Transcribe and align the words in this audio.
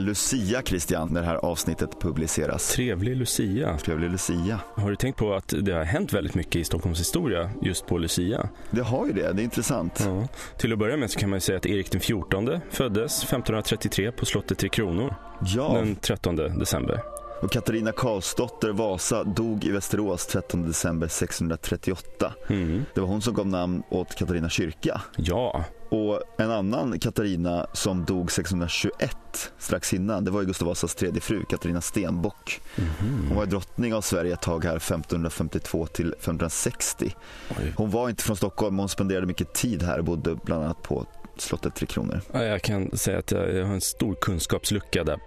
är 0.00 0.04
Lucia 0.04 0.62
Christian 0.62 1.08
när 1.12 1.20
det 1.20 1.26
här 1.26 1.34
avsnittet 1.36 2.00
publiceras. 2.00 2.68
Trevlig 2.72 3.16
Lucia. 3.16 3.78
Trevlig 3.78 4.10
Lucia. 4.10 4.60
Har 4.74 4.90
du 4.90 4.96
tänkt 4.96 5.16
på 5.18 5.34
att 5.34 5.54
det 5.60 5.72
har 5.72 5.84
hänt 5.84 6.12
väldigt 6.12 6.34
mycket 6.34 6.56
i 6.56 6.64
Stockholms 6.64 7.00
historia 7.00 7.50
just 7.62 7.86
på 7.86 7.98
Lucia? 7.98 8.48
Det 8.70 8.82
har 8.82 9.06
ju 9.06 9.12
det, 9.12 9.32
det 9.32 9.42
är 9.42 9.44
intressant. 9.44 10.02
Ja. 10.06 10.28
Till 10.58 10.72
att 10.72 10.78
börja 10.78 10.96
med 10.96 11.10
så 11.10 11.18
kan 11.18 11.30
man 11.30 11.36
ju 11.36 11.40
säga 11.40 11.58
att 11.58 11.66
Erik 11.66 11.90
den 11.90 12.00
14 12.00 12.60
föddes 12.70 13.22
1533 13.22 14.12
på 14.12 14.26
slottet 14.26 14.58
Tre 14.58 14.68
Kronor 14.68 15.14
Ja, 15.46 15.72
den 15.72 15.96
13 15.96 16.36
december. 16.36 17.00
och 17.42 17.50
Katarina 17.52 17.92
Karlsdotter 17.92 18.70
Vasa 18.72 19.24
dog 19.24 19.64
i 19.64 19.70
Västerås 19.70 20.26
13 20.26 20.66
december 20.66 21.08
638. 21.08 22.32
Mm. 22.48 22.84
Det 22.94 23.00
var 23.00 23.08
hon 23.08 23.22
som 23.22 23.34
gav 23.34 23.46
namn 23.46 23.82
åt 23.90 24.14
Katarina 24.14 24.48
kyrka. 24.48 25.00
Ja, 25.16 25.64
Och 25.90 26.20
en 26.38 26.50
annan 26.50 26.98
Katarina 26.98 27.66
som 27.72 28.04
dog 28.04 28.32
621 28.32 29.16
strax 29.58 29.94
innan, 29.94 30.24
det 30.24 30.30
var 30.30 30.40
ju 30.40 30.46
Gustav 30.46 30.68
Vasas 30.68 30.94
tredje 30.94 31.20
fru, 31.20 31.44
Katarina 31.44 31.80
Stenbock. 31.80 32.60
Hon 33.28 33.36
var 33.36 33.46
drottning 33.46 33.94
av 33.94 34.00
Sverige 34.00 34.32
ett 34.32 34.42
tag 34.42 34.64
här 34.64 34.76
1552 34.76 35.86
till 35.86 36.12
1560. 36.12 37.14
Oj. 37.58 37.74
Hon 37.76 37.90
var 37.90 38.08
inte 38.08 38.22
från 38.22 38.36
Stockholm, 38.36 38.74
men 38.74 38.80
hon 38.80 38.88
spenderade 38.88 39.26
mycket 39.26 39.54
tid 39.54 39.82
här 39.82 39.98
och 39.98 40.04
bodde 40.04 40.34
bland 40.44 40.64
annat 40.64 40.82
på 40.82 41.06
slottet 41.36 41.74
Tre 41.74 41.86
Kronor. 41.86 42.20
Ja, 42.32 42.42
jag 42.42 42.62
kan 42.62 42.98
säga 42.98 43.18
att 43.18 43.30
jag 43.30 43.66
har 43.66 43.74
en 43.74 43.80
stor 43.80 44.14
kunskapslucka 44.14 45.04
där 45.04 45.18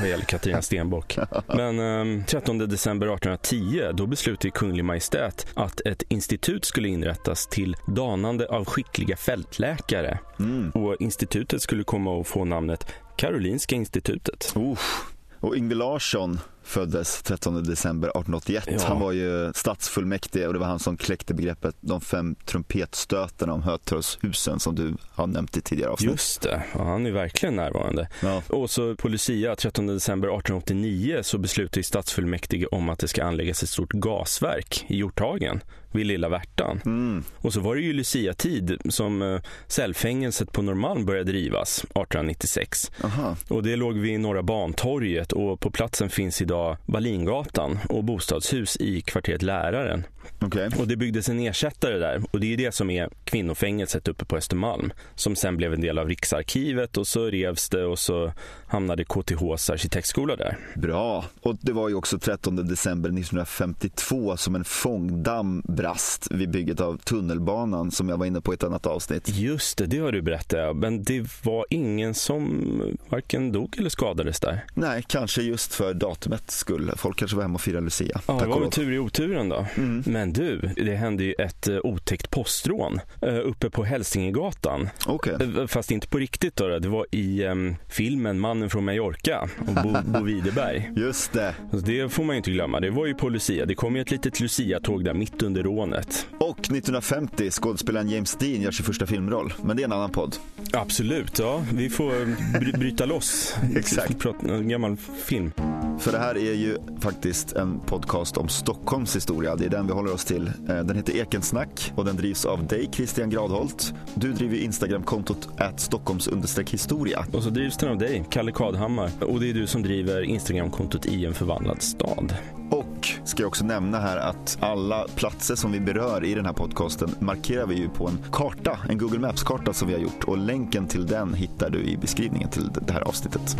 vad 0.00 0.08
gäller 0.08 0.24
Katarina 0.24 0.62
Stenbock. 0.62 1.18
Men 1.46 1.78
ehm, 1.78 2.24
13 2.26 2.58
december 2.58 3.06
1810 3.06 3.90
då 3.94 4.06
beslutade 4.06 4.50
Kunglig 4.50 4.84
Majestät 4.84 5.46
att 5.54 5.80
ett 5.80 6.02
institut 6.08 6.64
skulle 6.64 6.88
inrättas 6.88 7.46
till 7.46 7.76
danande 7.86 8.46
av 8.48 8.64
skickliga 8.64 9.16
fältläkare. 9.16 10.18
Mm. 10.38 10.70
Och 10.70 10.96
institutet 11.00 11.62
skulle 11.62 11.84
komma 11.84 12.20
att 12.20 12.26
få 12.26 12.44
namnet 12.44 12.86
Karolinska 13.16 13.76
institutet. 13.76 14.52
Uff. 14.56 15.04
Och 15.40 15.56
Yngve 15.56 15.74
Larsson 15.74 16.40
föddes 16.64 17.22
13 17.22 17.64
december 17.64 18.08
1881. 18.08 18.68
Ja. 18.70 18.78
Han 18.88 19.00
var 19.00 19.12
ju 19.12 19.52
stadsfullmäktige 19.54 20.46
och 20.46 20.52
det 20.52 20.58
var 20.58 20.66
han 20.66 20.78
som 20.78 20.96
kläckte 20.96 21.34
begreppet 21.34 21.76
de 21.80 22.00
fem 22.00 22.34
trumpetstötarna 22.44 23.52
om 23.52 23.62
Hötorgshusen 23.62 24.60
som 24.60 24.74
du 24.74 24.94
har 25.10 25.26
nämnt 25.26 25.56
i 25.56 25.60
tidigare 25.60 25.90
avsnitt. 25.90 26.10
Just 26.10 26.42
det, 26.42 26.62
ja, 26.74 26.84
han 26.84 27.06
är 27.06 27.10
verkligen 27.10 27.56
närvarande. 27.56 28.08
Ja. 28.22 28.42
Och 28.48 28.70
så 28.70 28.96
på 28.96 29.08
Lucia 29.08 29.56
13 29.56 29.86
december 29.86 30.28
1889 30.28 31.18
så 31.22 31.38
beslutade 31.38 31.84
stadsfullmäktige 31.84 32.66
om 32.66 32.88
att 32.88 32.98
det 32.98 33.08
ska 33.08 33.24
anläggas 33.24 33.62
ett 33.62 33.68
stort 33.68 33.92
gasverk 33.92 34.84
i 34.88 34.96
Hjorthagen 34.96 35.60
vid 35.94 36.06
Lilla 36.06 36.28
Värtan. 36.28 36.80
Mm. 36.84 37.24
Och 37.36 37.52
så 37.52 37.60
var 37.60 37.76
det 37.76 37.82
ju 37.82 37.92
Lucia-tid 37.92 38.80
som 38.88 39.22
eh, 39.22 39.40
cellfängelset 39.66 40.52
på 40.52 40.62
Norrmalm 40.62 41.06
började 41.06 41.32
rivas 41.32 41.78
1896. 41.78 42.92
Aha. 43.04 43.36
Och 43.48 43.62
det 43.62 43.76
låg 43.76 43.98
vid 43.98 44.20
Norra 44.20 44.42
Bantorget 44.42 45.32
och 45.32 45.60
på 45.60 45.70
platsen 45.70 46.10
finns 46.10 46.42
idag 46.42 46.53
Wallingatan 46.86 47.78
och 47.88 48.04
bostadshus 48.04 48.76
i 48.76 49.00
kvarteret 49.00 49.42
Läraren. 49.42 50.04
Okej. 50.40 50.70
Och 50.78 50.88
det 50.88 50.96
byggdes 50.96 51.28
en 51.28 51.40
ersättare 51.40 51.98
där 51.98 52.22
och 52.30 52.40
det 52.40 52.52
är 52.52 52.56
det 52.56 52.74
som 52.74 52.90
är 52.90 53.08
kvinnofängelset 53.24 54.08
uppe 54.08 54.24
på 54.24 54.36
Östermalm 54.36 54.92
som 55.14 55.36
sen 55.36 55.56
blev 55.56 55.74
en 55.74 55.80
del 55.80 55.98
av 55.98 56.08
Riksarkivet 56.08 56.96
och 56.96 57.06
så 57.06 57.26
revs 57.26 57.68
det 57.68 57.84
och 57.84 57.98
så 57.98 58.32
hamnade 58.66 59.04
KTHs 59.04 59.70
arkitektskola 59.70 60.36
där. 60.36 60.58
Bra. 60.74 61.24
Och 61.40 61.56
det 61.60 61.72
var 61.72 61.88
ju 61.88 61.94
också 61.94 62.18
13 62.18 62.56
december 62.56 63.08
1952 63.08 64.36
som 64.36 64.54
en 64.54 64.64
fångdamm 64.64 65.62
brast 65.68 66.28
vid 66.30 66.50
bygget 66.50 66.80
av 66.80 66.98
tunnelbanan 66.98 67.90
som 67.90 68.08
jag 68.08 68.16
var 68.16 68.26
inne 68.26 68.40
på 68.40 68.52
i 68.52 68.54
ett 68.54 68.64
annat 68.64 68.86
avsnitt. 68.86 69.28
Just 69.28 69.78
det, 69.78 69.86
det 69.86 69.98
har 69.98 70.12
du 70.12 70.22
berättat. 70.22 70.76
Men 70.76 71.04
det 71.04 71.44
var 71.44 71.66
ingen 71.70 72.14
som 72.14 72.70
varken 73.08 73.52
dog 73.52 73.76
eller 73.78 73.90
skadades 73.90 74.40
där. 74.40 74.64
Nej, 74.74 75.04
kanske 75.06 75.42
just 75.42 75.74
för 75.74 75.94
datumets 75.94 76.56
skull. 76.56 76.92
Folk 76.96 77.18
kanske 77.18 77.36
var 77.36 77.42
hemma 77.42 77.54
och 77.54 77.60
firade 77.60 77.84
Lucia. 77.84 78.20
Ja, 78.26 78.38
det 78.40 78.46
var 78.46 78.60
väl 78.60 78.70
tur 78.70 78.92
i 78.92 78.98
oturen 78.98 79.48
då. 79.48 79.66
Mm. 79.76 80.02
Men 80.14 80.32
du, 80.32 80.60
det 80.76 80.94
hände 80.96 81.24
ju 81.24 81.32
ett 81.32 81.68
eh, 81.68 81.76
otäckt 81.84 82.30
postrån 82.30 83.00
eh, 83.22 83.34
uppe 83.44 83.70
på 83.70 83.84
Hälsingegatan. 83.84 84.88
Okej. 85.06 85.36
Eh, 85.58 85.66
Fast 85.66 85.90
inte 85.90 86.08
på 86.08 86.18
riktigt 86.18 86.56
då. 86.56 86.78
Det 86.78 86.88
var 86.88 87.06
i 87.10 87.44
em, 87.44 87.76
filmen 87.88 88.40
Mannen 88.40 88.70
från 88.70 88.84
Mallorca 88.84 89.48
och 89.66 89.74
Bo, 89.74 89.96
Bo 90.12 90.24
Widerberg. 90.24 90.90
Just 90.96 91.32
det. 91.32 91.54
Det 91.86 92.08
får 92.12 92.24
man 92.24 92.34
ju 92.34 92.38
inte 92.38 92.50
glömma. 92.50 92.80
Det 92.80 92.90
var 92.90 93.06
ju 93.06 93.14
på 93.14 93.28
Lucia. 93.28 93.66
Det 93.66 93.74
kom 93.74 93.96
ju 93.96 94.02
ett 94.02 94.10
litet 94.10 94.40
Lucia-tåg 94.40 95.04
där 95.04 95.14
mitt 95.14 95.42
under 95.42 95.62
rånet. 95.62 96.26
Och 96.38 96.58
1950 96.60 97.50
skådespelaren 97.50 98.08
James 98.08 98.36
Dean 98.36 98.60
gör 98.62 98.70
sin 98.70 98.84
första 98.86 99.06
filmroll. 99.06 99.54
Men 99.62 99.76
det 99.76 99.82
är 99.82 99.84
en 99.84 99.92
annan 99.92 100.10
podd. 100.10 100.36
Absolut, 100.72 101.38
ja. 101.38 101.64
Vi 101.72 101.90
får 101.90 102.12
bry- 102.60 102.78
bryta 102.78 103.04
loss. 103.06 103.56
Exakt. 103.76 104.24
En 104.48 104.68
gammal 104.68 104.96
film. 105.24 105.52
För 105.98 106.12
det 106.12 106.18
här 106.18 106.34
är 106.36 106.54
ju 106.54 106.78
faktiskt 107.00 107.52
en 107.52 107.80
podcast 107.80 108.36
om 108.36 108.48
Stockholms 108.48 109.16
historia. 109.16 109.56
Det 109.56 109.64
är 109.64 109.70
den 109.70 109.86
vi 109.86 109.92
håller 109.92 110.12
oss 110.12 110.24
till. 110.24 110.46
Eh, 110.68 110.76
Den 110.76 110.96
heter 110.96 111.16
Ekensnack 111.16 111.92
och 111.96 112.04
den 112.04 112.16
drivs 112.16 112.44
av 112.44 112.66
dig 112.66 112.88
Christian 112.92 113.30
Gradholt. 113.30 113.94
Du 114.14 114.32
driver 114.32 114.56
Instagramkontot 114.56 115.48
at 115.58 115.80
Stockholms 115.80 116.28
historia. 116.70 117.26
Och 117.32 117.42
så 117.42 117.50
drivs 117.50 117.76
den 117.76 117.88
av 117.90 117.98
dig, 117.98 118.24
Kalle 118.30 118.52
Kadhammar. 118.52 119.10
Och 119.20 119.40
det 119.40 119.50
är 119.50 119.54
du 119.54 119.66
som 119.66 119.82
driver 119.82 120.22
Instagramkontot 120.22 121.06
i 121.06 121.26
en 121.26 121.34
förvandlad 121.34 121.82
stad. 121.82 122.34
Och 122.70 123.08
ska 123.24 123.42
jag 123.42 123.48
också 123.48 123.64
nämna 123.64 124.00
här 124.00 124.16
att 124.16 124.58
alla 124.60 125.06
platser 125.14 125.54
som 125.54 125.72
vi 125.72 125.80
berör 125.80 126.24
i 126.24 126.34
den 126.34 126.46
här 126.46 126.52
podcasten 126.52 127.14
markerar 127.20 127.66
vi 127.66 127.74
ju 127.74 127.88
på 127.88 128.08
en 128.08 128.18
karta, 128.32 128.78
en 128.88 128.98
Google 128.98 129.18
Maps-karta 129.18 129.72
som 129.72 129.88
vi 129.88 129.94
har 129.94 130.00
gjort 130.00 130.24
och 130.24 130.38
länken 130.38 130.86
till 130.86 131.06
den 131.06 131.34
hittar 131.34 131.70
du 131.70 131.78
i 131.84 131.96
beskrivningen 131.96 132.48
till 132.50 132.70
det 132.86 132.92
här 132.92 133.00
avsnittet. 133.00 133.56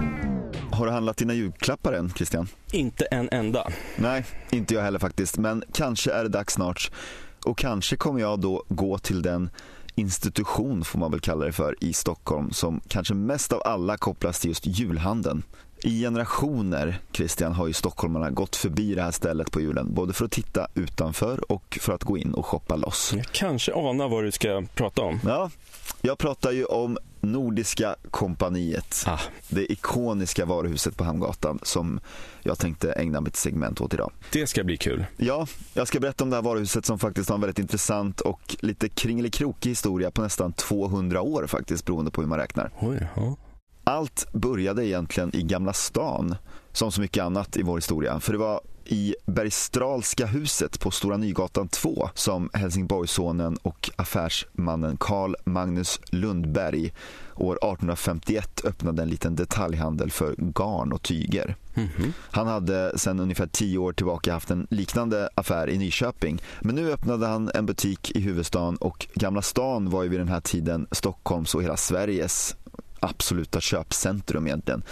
Har 0.71 0.87
du 0.87 0.93
handlat 0.93 1.17
dina 1.17 1.35
julklappar 1.35 1.93
än 1.93 2.11
Christian? 2.11 2.24
Inte 2.73 3.05
en 3.05 3.29
enda. 3.33 3.71
Nej, 3.97 4.25
inte 4.51 4.75
jag 4.75 4.83
heller 4.83 4.99
faktiskt. 4.99 5.39
Men 5.39 5.65
kanske 5.73 6.13
är 6.13 6.23
det 6.23 6.29
dags 6.29 6.55
snart. 6.55 6.91
Och 7.45 7.59
kanske 7.59 7.97
kommer 7.97 8.21
jag 8.21 8.41
då 8.41 8.65
gå 8.69 8.99
till 8.99 9.23
den 9.23 9.51
institution, 9.95 10.85
får 10.85 10.99
man 10.99 11.11
väl 11.11 11.21
kalla 11.21 11.45
det 11.45 11.53
för, 11.53 11.77
i 11.81 11.93
Stockholm 11.93 12.53
som 12.53 12.81
kanske 12.89 13.15
mest 13.15 13.53
av 13.53 13.63
alla 13.65 13.97
kopplas 13.97 14.41
till 14.41 14.51
just 14.51 14.67
julhandeln. 14.67 15.43
I 15.83 16.01
generationer, 16.01 16.99
Christian, 17.13 17.53
har 17.53 17.67
ju 17.67 17.73
stockholmarna 17.73 18.31
gått 18.31 18.57
förbi 18.57 18.95
det 18.95 19.03
här 19.03 19.11
stället 19.11 19.51
på 19.51 19.61
julen. 19.61 19.95
Både 19.95 20.13
för 20.13 20.25
att 20.25 20.31
titta 20.31 20.69
utanför 20.75 21.53
och 21.53 21.79
för 21.81 21.93
att 21.93 22.05
gå 22.05 22.19
in 22.19 22.35
och 22.35 22.47
shoppa 22.47 22.77
loss. 22.77 23.13
Jag 23.17 23.27
kanske 23.27 23.75
anar 23.75 24.09
vad 24.09 24.25
du 24.25 24.33
ska 24.33 24.63
prata 24.75 25.03
om. 25.03 25.21
Ja, 25.25 25.51
jag 26.01 26.19
pratar 26.19 26.51
ju 26.51 26.65
om 26.65 26.99
Nordiska 27.25 27.97
kompaniet. 28.11 29.05
Ah, 29.07 29.21
Det 29.49 29.73
ikoniska 29.73 30.45
varuhuset 30.45 30.97
på 30.97 31.05
Hamngatan 31.05 31.59
som 31.63 32.01
jag 32.43 32.59
tänkte 32.59 32.93
ägna 32.93 33.21
mitt 33.21 33.37
segment 33.37 33.81
åt 33.81 33.95
idag. 33.95 34.13
det 34.33 34.47
ska 34.47 34.65
bli 34.65 34.77
kul. 34.77 35.05
Ja, 35.17 35.47
jag 35.75 35.89
ska 35.89 36.01
berätta 36.01 36.25
om 36.25 36.31
det 36.31 36.37
här 36.37 36.43
varuhuset 36.43 36.87
som 36.87 36.99
faktiskt 36.99 37.29
har 37.29 37.35
en 37.35 37.41
väldigt 37.41 37.59
intressant 37.59 38.21
och 38.21 38.57
lite 38.61 38.89
kringelikrokig 38.89 39.71
historia 39.71 40.11
på 40.11 40.23
nästan 40.23 40.53
200 40.53 41.21
år 41.23 41.47
faktiskt 41.47 41.85
beroende 41.85 42.11
på 42.11 42.21
hur 42.21 42.29
man 42.29 42.39
räknar. 42.39 42.71
Oj, 42.81 43.09
ja. 43.17 43.37
Allt 43.85 44.27
började 44.33 44.87
egentligen 44.87 45.37
i 45.37 45.43
Gamla 45.43 45.73
stan 45.73 46.37
som 46.73 46.93
så 46.93 47.01
mycket 47.01 47.25
annat 47.25 47.57
i 47.57 47.63
vår 47.63 47.77
historia. 47.77 48.21
För 48.21 48.33
det 48.33 48.39
var 48.39 48.61
i 48.87 49.15
Bergstralska 49.27 50.27
huset 50.27 50.81
på 50.81 50.91
Stora 50.91 51.17
Nygatan 51.17 51.69
2 51.69 52.11
som 52.15 52.51
Helsingborgssonen 52.53 53.57
och 53.63 53.91
affärsmannen 53.97 54.97
Carl 55.01 55.35
Magnus 55.45 56.01
Lundberg 56.11 56.93
år 57.37 57.55
1851 57.55 58.61
öppnade 58.65 59.03
en 59.03 59.09
liten 59.09 59.37
detaljhandel 59.37 60.11
för 60.11 60.35
garn 60.39 60.93
och 60.93 61.03
tyger. 61.03 61.57
Mhm. 61.75 62.13
Han 62.31 62.47
hade 62.47 62.99
sedan 62.99 63.21
ungefär 63.21 63.47
tio 63.47 63.79
år 63.79 63.93
tillbaka 63.93 64.33
haft 64.33 64.51
en 64.51 64.67
liknande 64.71 65.29
affär 65.35 65.71
i 65.71 65.79
Nyköping. 65.79 66.43
Men 66.61 66.75
nu 66.75 66.93
öppnade 66.93 67.27
han 67.27 67.51
en 67.55 67.67
butik 67.67 68.11
i 68.11 68.21
huvudstaden 68.21 68.77
och 68.77 69.07
Gamla 69.15 69.43
stan 69.43 69.91
var 69.91 70.03
ju 70.03 70.09
vid 70.09 70.21
den 70.21 70.29
här 70.29 70.41
tiden 70.41 70.87
Stockholms 70.91 71.55
och 71.55 71.63
hela 71.63 71.77
Sveriges 71.77 72.57
absoluta 73.01 73.61
köpcentrum 73.61 74.47
egentligen. 74.47 74.83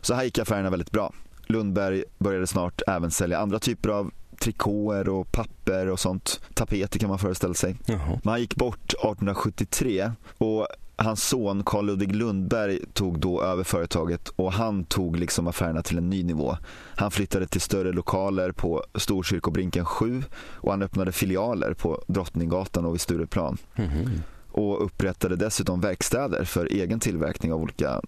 Så 0.00 0.14
här 0.14 0.24
gick 0.24 0.38
affärerna 0.38 0.70
väldigt 0.70 0.90
bra. 0.90 1.12
Lundberg 1.48 2.04
började 2.18 2.46
snart 2.46 2.82
även 2.86 3.10
sälja 3.10 3.38
andra 3.38 3.58
typer 3.58 3.88
av 3.88 4.10
trikåer 4.40 5.08
och 5.08 5.32
papper 5.32 5.86
och 5.88 6.00
sånt. 6.00 6.40
Tapeter 6.54 6.98
kan 6.98 7.08
man 7.08 7.18
föreställa 7.18 7.54
sig. 7.54 7.76
Jaha. 7.86 8.20
Men 8.22 8.30
han 8.30 8.40
gick 8.40 8.56
bort 8.56 8.92
1873 8.92 10.12
och 10.38 10.66
hans 10.96 11.24
son 11.28 11.62
Carl 11.66 11.86
Ludvig 11.86 12.14
Lundberg 12.16 12.78
tog 12.92 13.18
då 13.20 13.42
över 13.42 13.64
företaget 13.64 14.28
och 14.28 14.52
han 14.52 14.84
tog 14.84 15.16
liksom 15.16 15.46
affärerna 15.46 15.82
till 15.82 15.98
en 15.98 16.10
ny 16.10 16.22
nivå. 16.22 16.56
Han 16.96 17.10
flyttade 17.10 17.46
till 17.46 17.60
större 17.60 17.92
lokaler 17.92 18.52
på 18.52 18.84
Storkyrkobrinken 18.94 19.84
7 19.84 20.22
och 20.40 20.70
han 20.70 20.82
öppnade 20.82 21.12
filialer 21.12 21.74
på 21.74 22.02
Drottninggatan 22.06 22.84
och 22.84 22.94
vid 22.94 23.00
Stureplan 23.00 23.58
Mhm. 23.76 24.22
och 24.52 24.84
upprättade 24.84 25.36
dessutom 25.36 25.80
verkstäder 25.80 26.44
för 26.44 26.66
egen 26.66 27.00
tillverkning 27.00 27.52
av 27.52 27.62
olika 27.62 28.00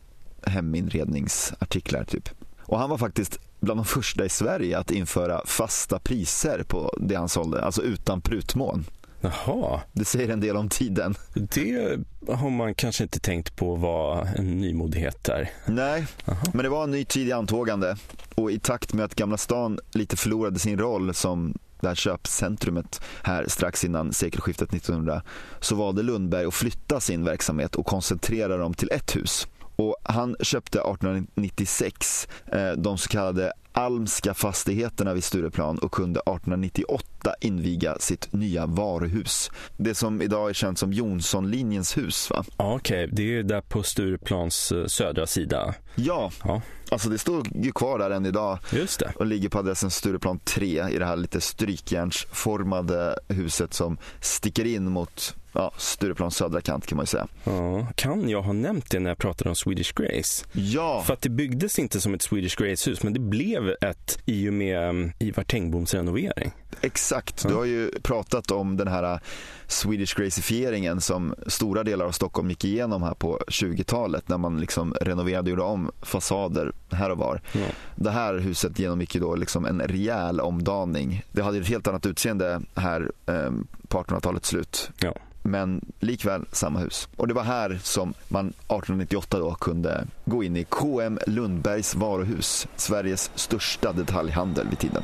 heminredningsartiklar 0.46 2.04
typ. 2.04 2.28
Och 2.70 2.78
han 2.78 2.90
var 2.90 2.98
faktiskt 2.98 3.38
bland 3.60 3.80
de 3.80 3.84
första 3.84 4.24
i 4.24 4.28
Sverige 4.28 4.78
att 4.78 4.90
införa 4.90 5.42
fasta 5.46 5.98
priser 5.98 6.62
på 6.62 6.94
det 7.00 7.14
han 7.14 7.28
sålde, 7.28 7.64
alltså 7.64 7.82
utan 7.82 8.20
prutmån. 8.20 8.84
Jaha. 9.20 9.80
Det 9.92 10.04
säger 10.04 10.28
en 10.28 10.40
del 10.40 10.56
om 10.56 10.68
tiden. 10.68 11.14
Det 11.34 11.98
har 12.28 12.50
man 12.50 12.74
kanske 12.74 13.02
inte 13.02 13.20
tänkt 13.20 13.56
på 13.56 13.74
var 13.74 14.28
en 14.36 14.60
nymodighet 14.60 15.24
där. 15.24 15.50
Nej, 15.66 16.06
Aha. 16.26 16.46
men 16.54 16.62
det 16.62 16.68
var 16.68 16.84
en 16.84 16.90
ny 16.90 17.04
tid 17.04 17.28
i 17.28 17.32
antågande. 17.32 17.96
Och 18.34 18.50
i 18.50 18.58
takt 18.58 18.92
med 18.92 19.04
att 19.04 19.14
Gamla 19.14 19.36
stan 19.36 19.78
lite 19.92 20.16
förlorade 20.16 20.58
sin 20.58 20.78
roll 20.78 21.14
som 21.14 21.58
det 21.80 21.88
här 21.88 21.94
köpcentrumet 21.94 23.00
här 23.22 23.44
strax 23.48 23.84
innan 23.84 24.12
sekelskiftet 24.12 24.74
1900 24.74 25.22
så 25.60 25.74
valde 25.74 26.02
Lundberg 26.02 26.46
att 26.46 26.54
flytta 26.54 27.00
sin 27.00 27.24
verksamhet 27.24 27.74
och 27.74 27.86
koncentrera 27.86 28.56
dem 28.56 28.74
till 28.74 28.90
ett 28.92 29.16
hus. 29.16 29.46
Och 29.80 29.96
han 30.02 30.36
köpte 30.40 30.78
1896 30.78 32.28
eh, 32.52 32.72
de 32.72 32.98
så 32.98 33.08
kallade 33.08 33.52
Almska 33.72 34.34
fastigheterna 34.34 35.14
vid 35.14 35.24
Stureplan 35.24 35.78
och 35.78 35.92
kunde 35.92 36.20
1898 36.20 37.34
inviga 37.40 37.98
sitt 37.98 38.32
nya 38.32 38.66
varuhus. 38.66 39.50
Det 39.76 39.94
som 39.94 40.22
idag 40.22 40.48
är 40.48 40.54
känt 40.54 40.78
som 40.78 40.92
Jonssonlinjens 40.92 41.96
hus 41.96 42.30
va? 42.30 42.44
Ja, 42.56 42.74
Okej, 42.74 43.04
okay. 43.04 43.16
det 43.16 43.38
är 43.38 43.42
där 43.42 43.60
på 43.60 43.82
Stureplans 43.82 44.72
eh, 44.72 44.86
södra 44.86 45.26
sida. 45.26 45.74
Ja, 45.94 46.30
ja. 46.44 46.62
alltså 46.90 47.08
det 47.08 47.18
står 47.18 47.46
ju 47.54 47.72
kvar 47.72 47.98
där 47.98 48.10
än 48.10 48.26
idag. 48.26 48.58
Just 48.72 49.00
det. 49.00 49.12
Och 49.16 49.26
ligger 49.26 49.48
på 49.48 49.58
adressen 49.58 49.90
Stureplan 49.90 50.38
3 50.38 50.88
i 50.90 50.98
det 50.98 51.06
här 51.06 51.16
lite 51.16 51.40
strykjärnsformade 51.40 53.18
huset 53.28 53.74
som 53.74 53.98
sticker 54.20 54.64
in 54.64 54.90
mot 54.90 55.34
ja, 55.52 55.72
Stureplans 55.76 56.36
södra 56.36 56.60
kant 56.60 56.86
kan 56.86 56.96
man 56.96 57.02
ju 57.02 57.06
säga. 57.06 57.26
Ja, 57.44 57.86
kan 57.94 58.28
jag 58.28 58.42
ha 58.42 58.52
nämnt 58.52 58.90
det 58.90 59.00
när 59.00 59.10
jag 59.10 59.18
pratade 59.18 59.50
om 59.50 59.56
Swedish 59.56 59.92
Grace? 59.94 60.44
Ja. 60.52 61.02
För 61.06 61.12
att 61.12 61.22
det 61.22 61.28
byggdes 61.28 61.78
inte 61.78 62.00
som 62.00 62.14
ett 62.14 62.22
Swedish 62.22 62.56
Grace-hus, 62.56 63.02
men 63.02 63.12
det 63.12 63.20
blev 63.20 63.74
ett 63.80 64.18
i 64.26 64.48
och 64.48 64.52
med 64.52 64.88
um, 64.88 65.12
Ivar 65.18 65.44
Tengboms 65.44 65.94
renovering. 65.94 66.50
Exakt, 66.80 67.48
du 67.48 67.54
har 67.54 67.64
ju 67.64 67.90
pratat 68.02 68.50
om 68.50 68.76
den 68.76 68.88
här 68.88 69.14
uh, 69.14 69.20
Swedish 69.66 70.16
Gracifieringen 70.16 71.00
som 71.00 71.34
stora 71.46 71.84
delar 71.84 72.04
av 72.04 72.10
Stockholm 72.10 72.50
gick 72.50 72.64
igenom 72.64 73.02
här 73.02 73.14
på 73.14 73.38
20-talet 73.48 74.28
när 74.28 74.38
man 74.38 74.60
liksom 74.60 74.94
renoverade 75.00 75.42
och 75.42 75.48
gjorde 75.48 75.62
om 75.62 75.90
fasader 76.02 76.72
här 76.90 77.10
och 77.10 77.18
var. 77.18 77.40
Ja. 77.52 77.66
Det 77.96 78.10
här 78.10 78.34
huset 78.38 78.78
genomgick 78.78 79.14
ju 79.14 79.20
då 79.20 79.34
liksom 79.34 79.64
en 79.64 79.80
rejäl 79.80 80.40
omdaning. 80.40 81.22
Det 81.32 81.42
hade 81.42 81.58
ett 81.58 81.68
helt 81.68 81.86
annat 81.86 82.06
utseende 82.06 82.60
här 82.74 83.12
eh, 83.26 83.50
på 83.90 84.02
1800-talets 84.02 84.48
slut. 84.48 84.90
Ja 85.00 85.14
men 85.42 85.80
likväl 86.00 86.44
samma 86.52 86.78
hus. 86.78 87.08
Och 87.16 87.28
det 87.28 87.34
var 87.34 87.42
här 87.42 87.80
som 87.82 88.14
man 88.28 88.46
1898 88.48 89.38
då 89.38 89.54
kunde 89.54 90.06
gå 90.24 90.44
in 90.44 90.56
i 90.56 90.64
KM 90.64 91.18
Lundbergs 91.26 91.94
varuhus, 91.94 92.66
Sveriges 92.76 93.30
största 93.34 93.92
detaljhandel 93.92 94.68
vid 94.68 94.78
tiden. 94.78 95.02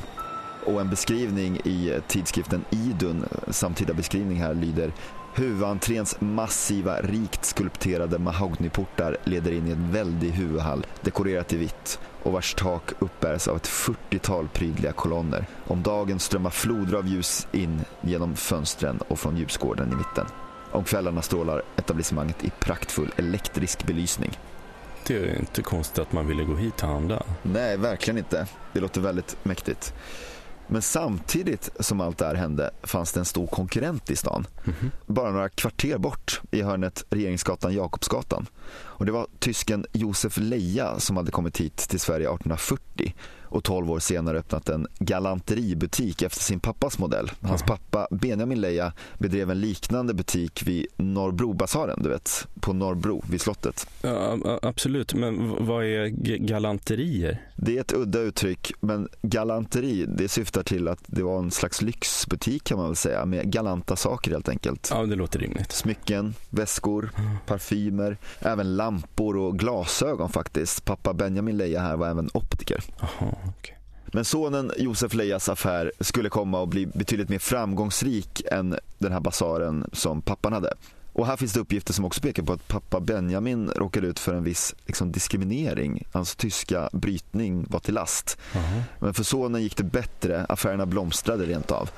Och 0.64 0.80
en 0.80 0.90
beskrivning 0.90 1.56
i 1.56 2.00
tidskriften 2.08 2.64
Idun, 2.70 3.24
samtida 3.50 3.94
beskrivning 3.94 4.36
här, 4.42 4.54
lyder 4.54 4.92
Huvudentréns 5.34 6.16
massiva, 6.20 7.00
rikt 7.00 7.44
skulpterade 7.44 8.18
mahognyportar 8.18 9.16
leder 9.24 9.52
in 9.52 9.68
i 9.68 9.70
en 9.70 9.92
väldig 9.92 10.30
huvudhall 10.30 10.86
dekorerat 11.00 11.52
i 11.52 11.56
vitt 11.56 11.98
och 12.26 12.32
vars 12.32 12.54
tak 12.54 12.92
uppbärs 12.98 13.48
av 13.48 13.56
ett 13.56 13.68
40-tal 13.68 14.48
prydliga 14.48 14.92
kolonner. 14.92 15.46
Om 15.66 15.82
dagen 15.82 16.18
strömmar 16.18 16.50
floder 16.50 16.98
av 16.98 17.06
ljus 17.06 17.46
in 17.52 17.80
genom 18.00 18.36
fönstren 18.36 18.98
och 19.08 19.18
från 19.18 19.36
ljusgården 19.36 19.92
i 19.92 19.96
mitten. 19.96 20.26
Om 20.72 20.84
kvällarna 20.84 21.22
strålar 21.22 21.62
etablissemanget 21.76 22.44
i 22.44 22.50
praktfull 22.50 23.12
elektrisk 23.16 23.86
belysning. 23.86 24.38
Det 25.06 25.16
är 25.16 25.38
inte 25.38 25.62
konstigt 25.62 25.98
att 25.98 26.12
man 26.12 26.26
ville 26.26 26.44
gå 26.44 26.54
hit 26.54 26.82
och 26.82 26.88
handla. 26.88 27.22
Nej, 27.42 27.76
verkligen 27.76 28.18
inte. 28.18 28.46
Det 28.72 28.80
låter 28.80 29.00
väldigt 29.00 29.36
mäktigt. 29.42 29.94
Men 30.66 30.82
samtidigt 30.82 31.70
som 31.80 32.00
allt 32.00 32.18
det 32.18 32.26
här 32.26 32.34
hände 32.34 32.70
fanns 32.82 33.12
det 33.12 33.20
en 33.20 33.24
stor 33.24 33.46
konkurrent 33.46 34.10
i 34.10 34.16
stan. 34.16 34.46
Mm 34.64 34.76
-hmm. 34.80 34.90
Bara 35.06 35.30
några 35.30 35.48
kvarter 35.48 35.98
bort 35.98 36.40
i 36.50 36.62
hörnet 36.62 37.04
Regeringsgatan 37.10 37.74
Jakobsgatan. 37.74 38.46
Och 38.98 39.06
det 39.06 39.12
var 39.12 39.26
tysken 39.38 39.86
Josef 39.92 40.36
Leja 40.36 41.00
som 41.00 41.16
hade 41.16 41.30
kommit 41.30 41.60
hit 41.60 41.76
till 41.76 42.00
Sverige 42.00 42.26
1840 42.26 43.14
och 43.48 43.64
12 43.64 43.90
år 43.90 43.98
senare 43.98 44.38
öppnat 44.38 44.68
en 44.68 44.86
galanteributik 44.98 46.22
efter 46.22 46.40
sin 46.40 46.60
pappas 46.60 46.98
modell. 46.98 47.30
Hans 47.40 47.62
pappa 47.62 48.08
Benjamin 48.10 48.60
Leja 48.60 48.92
bedrev 49.18 49.50
en 49.50 49.60
liknande 49.60 50.14
butik 50.14 50.62
vid 50.66 50.86
Norrbrobasaren, 50.96 52.02
du 52.02 52.08
vet, 52.08 52.46
på 52.60 52.72
Norrbro 52.72 53.24
vid 53.30 53.40
slottet. 53.40 53.86
Ja, 54.02 54.38
absolut, 54.62 55.14
men 55.14 55.66
vad 55.66 55.84
är 55.84 56.06
galanterier? 56.38 57.42
Det 57.56 57.76
är 57.76 57.80
ett 57.80 57.92
udda 57.92 58.20
uttryck, 58.20 58.72
men 58.80 59.08
galanteri 59.22 60.06
det 60.08 60.28
syftar 60.28 60.62
till 60.62 60.88
att 60.88 61.00
det 61.06 61.22
var 61.22 61.38
en 61.38 61.50
slags 61.50 61.82
lyxbutik 61.82 62.64
kan 62.64 62.78
man 62.78 62.86
väl 62.86 62.96
säga, 62.96 63.24
med 63.24 63.52
galanta 63.52 63.96
saker 63.96 64.30
helt 64.30 64.48
enkelt. 64.48 64.88
Ja, 64.92 65.06
det 65.06 65.16
låter 65.16 65.38
rimligt. 65.38 65.72
Smycken, 65.72 66.34
väskor, 66.50 67.10
parfymer, 67.46 68.16
även 68.40 68.76
lampor 68.86 69.36
och 69.36 69.58
glasögon 69.58 70.28
faktiskt. 70.28 70.84
Pappa 70.84 71.14
Benjamin 71.14 71.56
Leja 71.56 71.80
här 71.80 71.96
var 71.96 72.08
även 72.08 72.30
optiker. 72.34 72.82
Aha, 73.00 73.38
okay. 73.58 73.74
Men 74.12 74.24
sonen 74.24 74.72
Josef 74.78 75.14
Lejas 75.14 75.48
affär 75.48 75.92
skulle 76.00 76.28
komma 76.28 76.62
att 76.62 76.68
bli 76.68 76.86
betydligt 76.86 77.28
mer 77.28 77.38
framgångsrik 77.38 78.42
än 78.52 78.78
den 78.98 79.12
här 79.12 79.20
basaren 79.20 79.90
som 79.92 80.22
pappan 80.22 80.52
hade. 80.52 80.74
Och 81.12 81.26
här 81.26 81.36
finns 81.36 81.52
det 81.52 81.60
uppgifter 81.60 81.92
som 81.92 82.04
också 82.04 82.20
pekar 82.20 82.42
på 82.42 82.52
att 82.52 82.68
pappa 82.68 83.00
Benjamin 83.00 83.70
råkade 83.76 84.06
ut 84.06 84.18
för 84.18 84.34
en 84.34 84.44
viss 84.44 84.74
liksom, 84.86 85.12
diskriminering. 85.12 86.02
Hans 86.12 86.36
tyska 86.36 86.88
brytning 86.92 87.66
var 87.68 87.80
till 87.80 87.94
last. 87.94 88.38
-huh. 88.52 88.82
Men 88.98 89.14
för 89.14 89.24
sonen 89.24 89.62
gick 89.62 89.76
det 89.76 89.84
bättre, 89.84 90.44
affärerna 90.48 90.86
blomstrade 90.86 91.44
rent 91.44 91.70
av. 91.70 91.90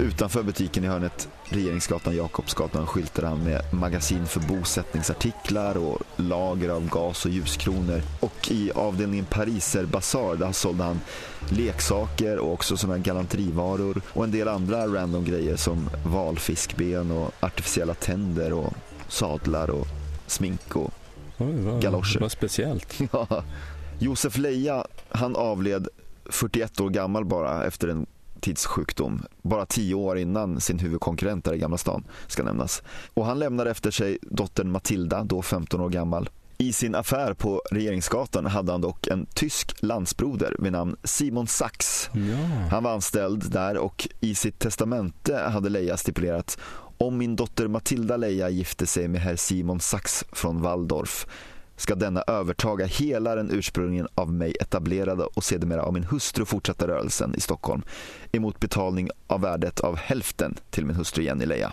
Utanför 0.00 0.42
butiken 0.42 0.84
i 0.84 0.86
hörnet 0.86 1.28
Regeringsgatan 1.54 2.16
Jakobsgatan 2.16 2.86
skyltade 2.86 3.28
han 3.28 3.44
med 3.44 3.62
magasin 3.72 4.26
för 4.26 4.40
bosättningsartiklar 4.40 5.76
och 5.76 6.02
lager 6.16 6.68
av 6.68 6.88
gas 6.88 7.24
och 7.24 7.30
ljuskronor. 7.30 8.02
Och 8.20 8.50
i 8.50 8.70
avdelningen 8.74 9.24
Pariser 9.24 9.86
Bazaar 9.86 10.36
där 10.36 10.52
sålde 10.52 10.84
han 10.84 11.00
leksaker 11.48 12.38
och 12.38 12.52
också 12.52 12.76
sådana 12.76 12.98
galanterivaror 12.98 14.02
och 14.12 14.24
en 14.24 14.30
del 14.30 14.48
andra 14.48 14.86
random 14.86 15.24
grejer 15.24 15.56
som 15.56 15.90
valfiskben 16.06 17.10
och 17.10 17.30
artificiella 17.40 17.94
tänder 17.94 18.52
och 18.52 18.72
sadlar 19.08 19.70
och 19.70 19.86
smink 20.26 20.76
och 20.76 20.90
galoscher. 21.80 22.20
Vad 22.20 22.32
speciellt. 22.32 23.00
Ja. 23.12 23.44
Josef 23.98 24.38
Leja, 24.38 24.86
han 25.08 25.36
avled 25.36 25.88
41 26.24 26.80
år 26.80 26.90
gammal 26.90 27.24
bara 27.24 27.64
efter 27.64 27.88
en 27.88 28.06
tidssjukdom. 28.44 29.22
Bara 29.42 29.66
tio 29.66 29.94
år 29.94 30.18
innan 30.18 30.60
sin 30.60 30.78
huvudkonkurrent 30.78 31.44
där 31.44 31.54
i 31.54 31.58
Gamla 31.58 31.78
stan 31.78 32.04
ska 32.26 32.42
nämnas. 32.42 32.82
Och 33.14 33.26
han 33.26 33.38
lämnade 33.38 33.70
efter 33.70 33.90
sig 33.90 34.18
dottern 34.22 34.70
Matilda, 34.70 35.24
då 35.24 35.42
15 35.42 35.80
år 35.80 35.90
gammal. 35.90 36.28
I 36.58 36.72
sin 36.72 36.94
affär 36.94 37.34
på 37.34 37.62
Regeringsgatan 37.70 38.46
hade 38.46 38.72
han 38.72 38.80
dock 38.80 39.06
en 39.06 39.26
tysk 39.34 39.74
landsbroder 39.82 40.56
vid 40.58 40.72
namn 40.72 40.96
Simon 41.04 41.46
Sachs. 41.46 42.10
Ja. 42.12 42.68
Han 42.70 42.82
var 42.82 42.92
anställd 42.92 43.52
där 43.52 43.76
och 43.76 44.08
i 44.20 44.34
sitt 44.34 44.58
testamente 44.58 45.36
hade 45.36 45.68
Leia 45.68 45.96
stipulerat 45.96 46.58
om 46.98 47.18
min 47.18 47.36
dotter 47.36 47.68
Matilda 47.68 48.16
Leia 48.16 48.48
gifte 48.50 48.86
sig 48.86 49.08
med 49.08 49.20
herr 49.20 49.36
Simon 49.36 49.80
Sachs 49.80 50.24
från 50.32 50.62
Waldorf 50.62 51.26
ska 51.76 51.94
denna 51.94 52.22
övertaga 52.26 52.86
hela 52.86 53.34
den 53.34 53.50
ursprungligen 53.50 54.08
av 54.14 54.32
mig 54.32 54.56
etablerade 54.60 55.24
och 55.24 55.44
sedermera 55.44 55.82
av 55.82 55.92
min 55.92 56.04
hustru 56.04 56.44
fortsatta 56.44 56.88
rörelsen 56.88 57.34
i 57.34 57.40
Stockholm 57.40 57.82
emot 58.32 58.60
betalning 58.60 59.10
av 59.26 59.40
värdet 59.40 59.80
av 59.80 59.96
hälften 59.96 60.56
till 60.70 60.86
min 60.86 60.96
hustru 60.96 61.24
Jenny 61.24 61.46
Leia. 61.46 61.72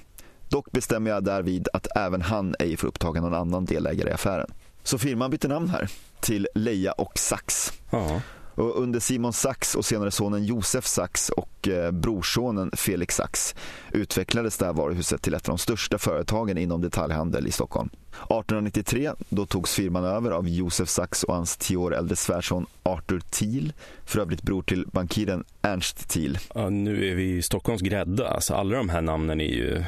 Dock 0.49 0.71
bestämmer 0.71 1.11
jag 1.11 1.23
därvid 1.23 1.67
att 1.73 1.87
även 1.97 2.21
han 2.21 2.55
ej 2.59 2.77
får 2.77 2.87
upptaga 2.87 3.21
någon 3.21 3.33
annan 3.33 3.65
delägare 3.65 4.09
i 4.09 4.13
affären. 4.13 4.51
Så 4.83 4.97
firman 4.97 5.31
byter 5.31 5.47
namn 5.47 5.69
här 5.69 5.89
till 6.19 6.47
Leia 6.55 6.91
och 6.91 7.17
Sax. 7.17 7.73
Ja. 7.89 8.21
Och 8.61 8.81
under 8.81 8.99
Simon 8.99 9.33
Sachs 9.33 9.75
och 9.75 9.85
senare 9.85 10.11
sonen 10.11 10.45
Josef 10.45 10.85
Sachs 10.85 11.29
och 11.29 11.67
eh, 11.67 11.91
brorsonen 11.91 12.71
Felix 12.73 13.15
Sachs 13.15 13.55
utvecklades 13.91 14.57
det 14.57 14.65
här 14.65 14.73
varuhuset 14.73 15.21
till 15.21 15.33
ett 15.33 15.49
av 15.49 15.51
de 15.51 15.57
största 15.57 15.97
företagen 15.97 16.57
inom 16.57 16.81
detaljhandel 16.81 17.47
i 17.47 17.51
Stockholm. 17.51 17.89
1893 18.11 19.11
då 19.29 19.45
togs 19.45 19.75
firman 19.75 20.03
över 20.03 20.31
av 20.31 20.49
Josef 20.49 20.89
Sachs 20.89 21.23
och 21.23 21.33
hans 21.33 21.57
tio 21.57 21.77
år 21.77 21.95
äldre 21.95 22.15
svärson 22.15 22.65
Arthur 22.83 23.19
Thiel, 23.19 23.73
för 24.05 24.19
övrigt 24.19 24.41
bror 24.41 24.61
till 24.61 24.85
bankiren 24.87 25.43
Ernst 25.61 26.09
Thiel. 26.09 26.37
Ja, 26.55 26.69
nu 26.69 27.11
är 27.11 27.15
vi 27.15 27.37
i 27.37 27.41
Stockholms 27.41 27.81
grädda, 27.81 28.27
alltså 28.27 28.53
alla 28.53 28.77
de 28.77 28.89
här 28.89 29.01
namnen 29.01 29.41
är 29.41 29.45
ju 29.45 29.83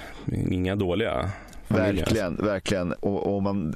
inga 0.49 0.75
dåliga. 0.75 1.31
Verkligen, 1.73 2.35
verkligen. 2.35 2.93
Och, 2.93 3.35
och, 3.35 3.43
man 3.43 3.75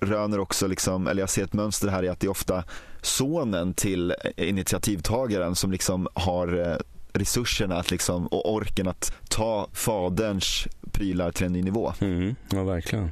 röner 0.00 0.40
också, 0.40 0.66
liksom, 0.66 1.06
eller 1.06 1.22
jag 1.22 1.30
ser 1.30 1.44
ett 1.44 1.52
mönster 1.52 1.88
här 1.88 2.02
i 2.02 2.08
att 2.08 2.20
det 2.20 2.26
är 2.26 2.30
ofta 2.30 2.64
sonen 3.02 3.74
till 3.74 4.14
initiativtagaren 4.36 5.54
som 5.54 5.72
liksom 5.72 6.08
har 6.14 6.70
eh, 6.70 6.76
resurserna 7.12 7.76
att 7.76 7.90
liksom, 7.90 8.26
och 8.26 8.52
orken 8.54 8.88
att 8.88 9.12
ta 9.28 9.68
faderns 9.72 10.66
prylar 10.92 11.32
till 11.32 11.46
en 11.46 11.52
ny 11.52 11.62
nivå. 11.62 11.92
Mm, 12.00 12.34
ja, 12.50 12.64
verkligen. 12.64 13.10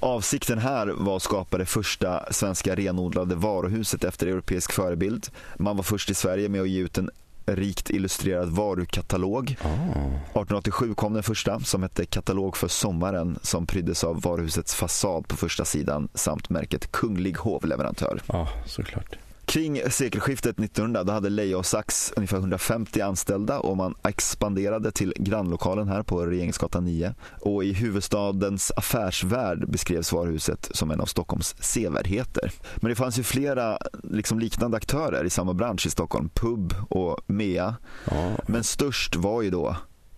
Avsikten 0.00 0.58
här 0.58 0.86
var 0.86 1.16
att 1.16 1.22
skapa 1.22 1.58
det 1.58 1.66
första 1.66 2.32
svenska 2.32 2.74
renodlade 2.74 3.34
varuhuset 3.34 4.04
efter 4.04 4.26
europeisk 4.26 4.72
förebild. 4.72 5.28
Man 5.56 5.76
var 5.76 5.82
först 5.82 6.10
i 6.10 6.14
Sverige 6.14 6.48
med 6.48 6.60
att 6.60 6.68
ge 6.68 6.80
ut 6.80 6.98
en 6.98 7.10
rikt 7.46 7.90
illustrerad 7.90 8.48
varukatalog. 8.48 9.56
Ah. 9.62 9.68
1887 9.68 10.94
kom 10.94 11.14
den 11.14 11.22
första 11.22 11.60
som 11.60 11.82
hette 11.82 12.06
Katalog 12.06 12.56
för 12.56 12.68
sommaren 12.68 13.38
som 13.42 13.66
pryddes 13.66 14.04
av 14.04 14.20
varuhusets 14.20 14.74
fasad 14.74 15.28
på 15.28 15.36
första 15.36 15.64
sidan 15.64 16.08
samt 16.14 16.50
märket 16.50 16.92
Kunglig 16.92 17.36
hovleverantör. 17.36 18.20
Ja, 18.26 18.48
såklart. 18.66 19.16
Kring 19.46 19.80
sekelskiftet 19.90 20.58
1900 20.58 21.04
då 21.04 21.12
hade 21.12 21.28
Leia 21.28 21.58
och 21.58 21.66
Sax 21.66 22.12
ungefär 22.16 22.36
150 22.36 23.00
anställda 23.00 23.60
och 23.60 23.76
man 23.76 23.94
expanderade 24.08 24.92
till 24.92 25.14
grannlokalen 25.16 25.88
här 25.88 26.02
på 26.02 26.26
Regeringsgatan 26.26 26.84
9. 26.84 27.14
Och 27.40 27.64
i 27.64 27.72
huvudstadens 27.72 28.72
affärsvärld 28.76 29.70
beskrevs 29.70 30.12
varuhuset 30.12 30.68
som 30.70 30.90
en 30.90 31.00
av 31.00 31.06
Stockholms 31.06 31.54
sevärdheter. 31.60 32.52
Men 32.76 32.88
det 32.88 32.94
fanns 32.94 33.18
ju 33.18 33.22
flera 33.22 33.78
liksom 34.02 34.38
liknande 34.38 34.76
aktörer 34.76 35.24
i 35.24 35.30
samma 35.30 35.54
bransch 35.54 35.86
i 35.86 35.90
Stockholm, 35.90 36.28
Pub 36.28 36.74
och 36.88 37.20
Mea. 37.26 37.76
Ja. 38.10 38.30
Men 38.46 38.64
störst 38.64 39.16
var 39.16 39.42
ju 39.42 39.50
då 39.50 39.76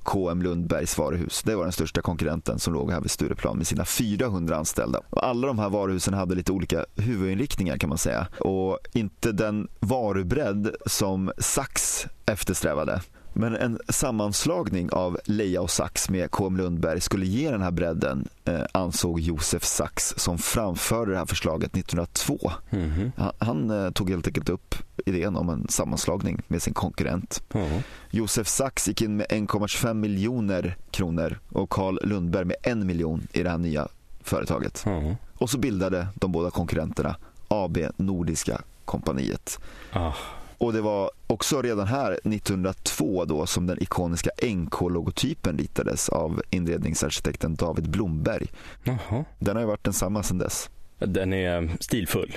KM 0.08 0.42
Lundbergs 0.42 0.98
varuhus. 0.98 1.42
Det 1.42 1.54
var 1.54 1.62
den 1.62 1.72
största 1.72 2.02
konkurrenten 2.02 2.58
som 2.58 2.72
låg 2.72 2.90
här 2.90 3.00
vid 3.00 3.10
Stureplan 3.10 3.56
med 3.56 3.66
sina 3.66 3.84
400 3.84 4.56
anställda. 4.56 5.00
Och 5.10 5.26
alla 5.26 5.46
de 5.46 5.58
här 5.58 5.68
varuhusen 5.70 6.14
hade 6.14 6.34
lite 6.34 6.52
olika 6.52 6.86
huvudinriktningar 6.96 7.76
kan 7.76 7.88
man 7.88 7.98
säga. 7.98 8.26
Och 8.40 8.78
inte 8.92 9.32
den 9.32 9.68
varubredd 9.80 10.74
som 10.86 11.32
Sax 11.38 12.06
eftersträvade. 12.26 13.00
Men 13.38 13.56
en 13.56 13.78
sammanslagning 13.88 14.90
av 14.92 15.18
Leia 15.24 15.60
och 15.60 15.70
Sax 15.70 16.10
med 16.10 16.30
KM 16.30 16.56
Lundberg 16.56 17.00
skulle 17.00 17.26
ge 17.26 17.50
den 17.50 17.62
här 17.62 17.70
bredden 17.70 18.28
eh, 18.44 18.60
ansåg 18.72 19.20
Josef 19.20 19.64
Sax 19.64 20.14
som 20.16 20.38
framförde 20.38 21.12
det 21.12 21.18
här 21.18 21.26
förslaget 21.26 21.76
1902. 21.76 22.52
Mhm. 22.70 23.12
Han, 23.16 23.32
han 23.38 23.70
eh, 23.70 23.90
tog 23.90 24.10
helt 24.10 24.26
enkelt 24.26 24.48
upp 24.48 24.74
idén 25.06 25.36
om 25.36 25.48
en 25.48 25.68
sammanslagning 25.68 26.42
med 26.48 26.62
sin 26.62 26.74
konkurrent. 26.74 27.42
Ja. 27.52 27.66
Josef 28.10 28.48
Sachs 28.48 28.88
gick 28.88 29.02
in 29.02 29.16
med 29.16 29.26
1,25 29.26 29.94
miljoner 29.94 30.76
kronor 30.90 31.38
och 31.48 31.70
Carl 31.70 31.98
Lundberg 32.02 32.44
med 32.44 32.56
en 32.62 32.86
miljon 32.86 33.26
i 33.32 33.42
det 33.42 33.50
här 33.50 33.58
nya 33.58 33.88
företaget. 34.20 34.82
Ja. 34.86 35.16
Och 35.38 35.50
så 35.50 35.58
bildade 35.58 36.06
de 36.14 36.32
båda 36.32 36.50
konkurrenterna 36.50 37.16
AB 37.48 37.78
Nordiska 37.96 38.60
kompaniet. 38.84 39.58
Ah. 39.92 40.12
Och 40.58 40.72
det 40.72 40.80
var 40.80 41.10
också 41.26 41.62
redan 41.62 41.86
här 41.86 42.12
1902 42.12 43.24
då 43.24 43.46
som 43.46 43.66
den 43.66 43.82
ikoniska 43.82 44.30
NK-logotypen 44.42 45.58
ritades 45.58 46.08
av 46.08 46.42
inredningsarkitekten 46.50 47.54
David 47.54 47.90
Blomberg. 47.90 48.46
Jaha. 48.84 49.24
Den 49.38 49.56
har 49.56 49.62
ju 49.62 49.66
varit 49.66 49.84
densamma 49.84 50.22
sedan 50.22 50.38
dess. 50.38 50.70
Den 50.98 51.32
är 51.32 51.76
stilfull. 51.80 52.36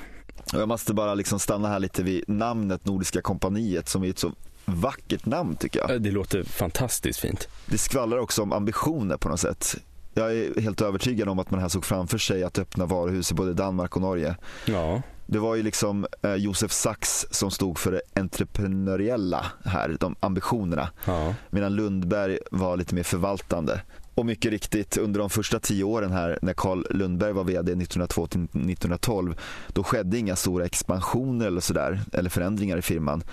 Och 0.54 0.60
jag 0.60 0.68
måste 0.68 0.94
bara 0.94 1.14
liksom 1.14 1.40
stanna 1.40 1.68
här 1.68 1.80
lite 1.80 2.04
vid 2.04 2.30
namnet 2.30 2.86
Nordiska 2.86 3.22
kompaniet 3.22 3.90
som 3.90 4.04
är 4.04 4.10
ett 4.10 4.20
så 4.20 4.32
vackert 4.66 5.26
namn 5.26 5.56
tycker 5.56 5.80
jag. 5.80 6.02
Det 6.02 6.12
låter 6.12 6.44
fantastiskt 6.44 7.20
fint. 7.20 7.48
Det 7.66 7.78
skvallrar 7.78 8.18
också 8.18 8.42
om 8.42 8.54
ambitioner 8.54 9.18
på 9.18 9.30
något 9.30 9.40
sätt. 9.40 9.76
Jag 10.14 10.34
är 10.34 10.62
helt 10.62 10.82
övertygad 10.82 11.30
om 11.30 11.40
att 11.40 11.52
man 11.52 11.60
här 11.60 11.70
såg 11.70 11.86
framför 11.86 12.18
sig 12.18 12.44
att 12.44 12.60
öppna 12.60 12.86
varuhus 12.86 13.32
i 13.32 13.34
både 13.34 13.54
Danmark 13.54 13.96
och 13.96 14.02
Norge. 14.02 14.36
Ja. 14.66 15.02
Det 15.32 15.40
var 15.40 15.56
ju 15.56 15.64
liksom 15.64 16.06
eh, 16.22 16.36
Josef 16.36 16.72
Sachs 16.72 17.26
som 17.32 17.52
stod 17.52 17.80
för 17.80 17.92
det 17.92 18.02
entreprenöriella 18.16 19.46
här, 19.66 19.98
de 20.00 20.16
ambitionerna. 20.20 20.90
Ja. 21.06 21.34
Medan 21.50 21.76
Lundberg 21.76 22.40
var 22.52 22.78
lite 22.78 22.96
mer 22.96 23.04
förvaltande. 23.04 23.82
Och 24.16 24.26
mycket 24.26 24.52
riktigt, 24.52 24.98
under 24.98 25.20
de 25.20 25.30
första 25.30 25.60
tio 25.60 25.84
åren 25.84 26.12
här 26.12 26.40
när 26.42 26.54
Carl 26.54 26.86
Lundberg 26.90 27.32
var 27.34 27.44
VD 27.44 27.72
1902 27.72 28.28
till 28.28 28.44
1912, 28.44 29.36
då 29.68 29.84
skedde 29.84 30.18
inga 30.18 30.36
stora 30.36 30.66
expansioner 30.66 31.48
eller 31.48 31.62
sådär, 31.62 32.02
eller 32.14 32.30
förändringar 32.30 32.78
i 32.78 32.82
firman. 32.82 33.24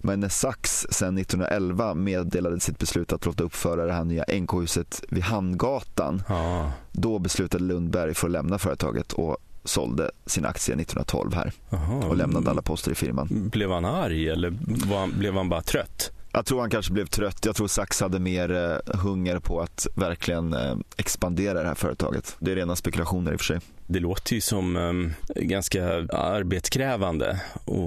Men 0.00 0.20
när 0.20 0.28
Sachs 0.28 0.86
sen 0.90 1.18
1911 1.18 1.94
meddelade 1.94 2.60
sitt 2.60 2.78
beslut 2.78 3.12
att 3.12 3.26
låta 3.26 3.44
uppföra 3.44 3.86
det 3.86 3.92
här 3.92 4.04
nya 4.04 4.24
NK-huset 4.40 5.02
vid 5.08 5.22
Hamngatan, 5.22 6.22
Ja. 6.28 6.72
då 6.92 7.18
beslutade 7.18 7.64
Lundberg 7.64 8.14
för 8.14 8.26
att 8.26 8.32
lämna 8.32 8.58
företaget 8.58 9.12
och 9.12 9.36
sålde 9.66 10.10
sina 10.26 10.48
aktier 10.48 10.76
1912 10.76 11.34
här 11.34 11.52
Aha. 11.70 12.04
och 12.06 12.16
lämnade 12.16 12.50
alla 12.50 12.62
poster 12.62 12.92
i 12.92 12.94
firman. 12.94 13.28
Blev 13.52 13.70
han 13.70 13.84
arg 13.84 14.28
eller 14.28 14.52
han, 14.94 15.14
blev 15.18 15.34
han 15.34 15.48
bara 15.48 15.62
trött? 15.62 16.12
Jag 16.32 16.46
tror 16.46 16.60
han 16.60 16.70
kanske 16.70 16.92
blev 16.92 17.06
trött. 17.06 17.46
Jag 17.46 17.56
tror 17.56 17.68
Sachs 17.68 18.00
hade 18.00 18.18
mer 18.18 18.50
eh, 18.50 18.98
hunger 18.98 19.38
på 19.38 19.60
att 19.60 19.86
verkligen 19.94 20.52
eh, 20.52 20.76
expandera 20.96 21.62
det 21.62 21.68
här 21.68 21.74
företaget. 21.74 22.36
Det 22.38 22.52
är 22.52 22.56
rena 22.56 22.76
spekulationer 22.76 23.32
i 23.32 23.36
och 23.36 23.40
för 23.40 23.44
sig. 23.44 23.60
Det 23.86 24.00
låter 24.00 24.34
ju 24.34 24.40
som 24.40 24.76
um, 24.76 25.12
ganska 25.36 25.86
arbetskrävande 26.12 27.40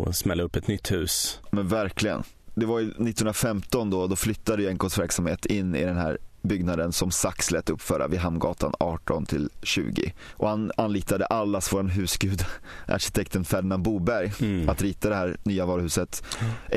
att 0.07 0.15
smälla 0.15 0.43
upp 0.43 0.55
ett 0.55 0.67
nytt 0.67 0.91
hus. 0.91 1.39
Men 1.51 1.67
verkligen. 1.67 2.23
Det 2.55 2.65
var 2.65 2.79
ju 2.79 2.85
1915 2.85 3.89
då, 3.89 4.07
då 4.07 4.15
flyttade 4.15 4.63
ju 4.63 4.73
NKs 4.73 4.97
verksamhet 4.97 5.45
in 5.45 5.75
i 5.75 5.85
den 5.85 5.97
här 5.97 6.17
byggnaden 6.41 6.91
som 6.93 7.11
Sachs 7.11 7.51
lät 7.51 7.69
uppföra 7.69 8.07
vid 8.07 8.19
Hamngatan 8.19 8.73
18 8.79 9.25
till 9.25 9.49
20. 9.63 10.13
Och 10.31 10.49
han 10.49 10.71
anlitade 10.77 11.25
allas 11.25 11.73
vår 11.73 11.83
husgud, 11.83 12.45
arkitekten 12.87 13.45
Ferdinand 13.45 13.83
Boberg, 13.83 14.31
Mm. 14.41 14.69
att 14.69 14.81
rita 14.81 15.09
det 15.09 15.15
här 15.15 15.37
nya 15.43 15.65
varuhuset. 15.65 16.23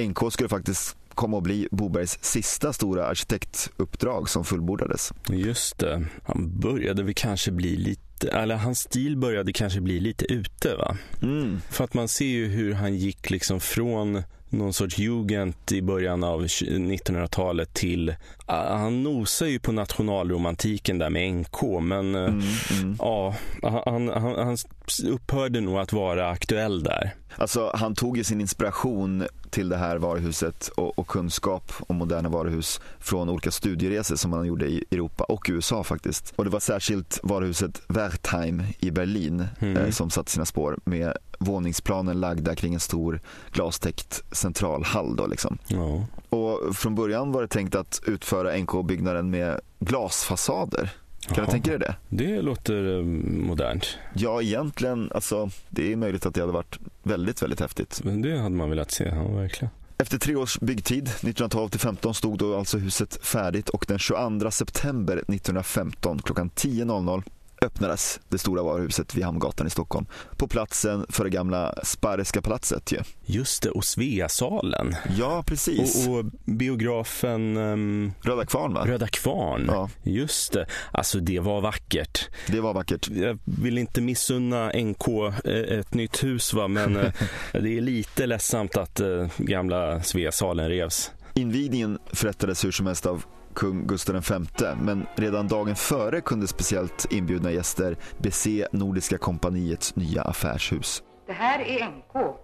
NK 0.09 0.33
skulle 0.33 0.49
faktiskt 0.49 0.97
komma 1.15 1.37
att 1.39 1.43
bli 1.45 1.69
Bobergs 1.71 2.19
sista 2.25 2.73
stora 2.73 3.07
arkitektuppdrag 3.07 4.29
som 4.29 4.45
fullbordades. 4.45 5.13
Just 5.29 5.79
det. 5.79 6.05
Han 6.25 6.61
började 6.61 7.03
väl 7.03 7.15
kanske 7.15 7.51
bli 7.51 7.77
lite, 7.77 8.29
eller 8.29 8.57
hans 8.57 8.79
stil 8.79 9.17
började 9.17 9.53
kanske 9.53 9.81
bli 9.81 10.01
lite 10.01 10.33
ute 10.33 10.77
va? 10.77 10.97
Mm. 11.23 11.61
För 11.71 11.85
att 11.85 11.95
man 11.95 12.09
ser 12.09 12.25
ju 12.27 12.47
hur 12.47 12.73
han 12.75 12.95
gick 12.97 13.31
liksom 13.31 13.61
från 13.61 14.23
någon 14.53 14.73
sorts 14.73 14.99
jugend 14.99 15.55
i 15.71 15.83
början 15.83 16.25
av 16.25 16.47
1900-talet 16.47 17.75
till, 17.75 18.15
ah, 18.47 18.77
han 18.77 19.03
nosar 19.03 19.47
ju 19.47 19.59
på 19.59 19.73
nationalromantiken 19.73 20.99
där 20.99 21.11
med 21.11 21.35
NK 21.35 21.63
men 21.81 22.15
eh, 22.15 22.23
Mm, 22.23 22.43
mm. 22.83 22.97
ja, 22.99 23.35
han, 23.63 24.09
han, 24.09 24.35
han 24.39 24.57
upphörde 25.05 25.61
nog 25.61 25.79
att 25.79 25.93
vara 25.93 26.29
aktuell 26.31 26.83
där. 26.83 27.15
Alltså, 27.37 27.71
han 27.75 27.95
tog 27.95 28.17
ju 28.17 28.25
sin 28.25 28.41
inspiration 28.41 29.27
till 29.51 29.69
det 29.69 29.77
här 29.77 29.97
varuhuset 29.97 30.69
och, 30.69 30.99
och 30.99 31.07
kunskap 31.07 31.73
om 31.87 31.97
moderna 31.97 32.29
varuhus 32.29 32.81
från 32.99 33.29
olika 33.29 33.51
studieresor 33.51 34.17
som 34.17 34.33
han 34.33 34.47
gjorde 34.47 34.67
i 34.67 34.85
Europa 34.91 35.25
och 35.25 35.47
USA 35.49 35.85
faktiskt. 35.85 36.33
Och 36.37 36.45
det 36.45 36.51
var 36.51 36.61
särskilt 36.61 37.21
varuhuset 37.23 37.83
Wertheim 37.89 38.63
i 38.79 38.91
Berlin 38.91 39.47
Mm. 39.61 39.77
eh, 39.77 39.91
som 39.91 40.11
satte 40.11 40.31
sina 40.31 40.45
spår 40.45 40.79
med 40.85 41.17
våningsplanen 41.39 42.21
lagda 42.21 42.55
kring 42.55 42.75
en 42.75 42.81
stor 42.81 43.21
glastäckt 43.53 44.23
centralhall. 44.33 45.17
Då, 45.17 45.27
liksom. 45.27 45.59
Ja. 45.67 46.07
Och 46.29 46.77
från 46.77 46.95
början 46.95 47.33
var 47.33 47.43
det 47.43 47.49
tänkt 47.49 47.75
att 47.75 48.01
utföra 48.07 48.57
NK-byggnaden 48.57 49.31
med 49.31 49.61
glasfasader. 49.81 50.91
Kan 51.27 51.35
Jaha. 51.37 51.47
du 51.47 51.53
tänka 51.53 51.71
dig 51.71 51.79
det? 51.79 51.95
Det 52.09 52.43
låter 52.43 52.99
eh, 52.99 53.03
modernt. 53.03 53.99
Ja, 54.15 54.43
egentligen, 54.43 55.11
alltså, 55.15 55.51
det 55.71 55.93
är 55.93 55.97
möjligt 55.97 56.27
att 56.27 56.35
det 56.35 56.41
hade 56.41 56.53
varit 56.53 56.79
väldigt, 57.03 57.43
väldigt 57.43 57.61
häftigt. 57.61 58.01
Men 58.05 58.23
det 58.23 58.39
hade 58.39 58.57
man 58.57 58.71
velat 58.71 58.91
se, 58.91 59.05
ja 59.05 59.29
verkligen. 59.29 59.71
Efter 59.99 60.19
tre 60.19 60.37
års 60.37 60.61
byggtid, 60.61 61.03
1912 61.03 61.69
till 61.69 61.81
15, 61.81 62.15
stod 62.15 62.39
då 62.39 62.57
alltså 62.59 62.79
huset 62.79 63.27
färdigt 63.27 63.69
och 63.69 63.85
den 63.89 63.99
22 63.99 64.51
september 64.51 65.17
1915 65.17 66.19
klockan 66.19 66.51
10.00 66.51 67.23
öppnades 67.63 68.21
det 68.29 68.39
stora 68.39 68.63
varuhuset 68.63 69.15
vid 69.15 69.25
Hamngatan 69.25 69.67
i 69.67 69.71
Stockholm 69.71 70.07
på 70.37 70.49
platsen 70.49 71.07
för 71.09 71.25
det 71.25 71.31
gamla 71.31 71.75
Sparreska 71.83 72.43
palatset 72.43 72.93
ju. 72.93 72.99
Just 73.25 73.63
det, 73.63 73.71
och 73.71 73.85
Sveasalen. 73.85 74.95
Ja, 75.19 75.43
precis. 75.47 76.09
Och, 76.09 76.19
och 76.19 76.25
biografen 76.45 77.57
ehm, 77.57 78.13
Röda 78.23 78.47
Kvarn 78.47 78.75
va? 78.75 78.87
Röda 78.87 79.07
Kvarn. 79.07 79.65
Ja, 79.69 79.91
Just 80.03 80.53
det. 80.53 80.67
Alltså 80.93 81.21
det 81.21 81.41
var 81.41 81.61
vackert. 81.61 82.29
det 82.47 82.61
var 82.61 82.75
vackert. 82.75 83.09
Jag 83.11 83.39
vill 83.45 83.79
inte 83.79 84.01
missunna 84.01 84.69
NK 84.69 85.09
eh, 85.45 85.79
ett 85.79 85.95
nytt 85.95 86.25
hus 86.25 86.53
va, 86.53 86.69
men 86.69 86.97
eh, 86.97 87.13
det 87.53 87.77
är 87.79 87.81
lite 87.81 88.27
ledsamt 88.27 88.77
att 88.77 89.01
eh, 89.01 89.27
gamla 89.37 90.03
Sveasalen 90.03 90.69
revs. 90.69 91.11
Invigningen 91.35 91.99
förrättades 92.13 92.65
hur 92.65 92.71
som 92.71 92.87
helst 92.87 93.07
av 93.07 93.25
kung 93.55 93.87
Gustav 93.87 94.15
V 94.15 94.75
men 94.81 95.07
redan 95.15 95.49
dagen 95.49 95.77
före 95.77 96.21
kunde 96.21 96.47
speciellt 96.47 97.13
inbjudna 97.13 97.51
gäster 97.51 97.97
bese 98.19 98.69
Nordiska 98.73 99.19
kompaniets 99.19 99.97
nya 99.97 100.23
affärshus. 100.23 101.03
Det 101.27 101.33
här 101.33 101.59
är 101.59 101.89
NK, 101.89 102.37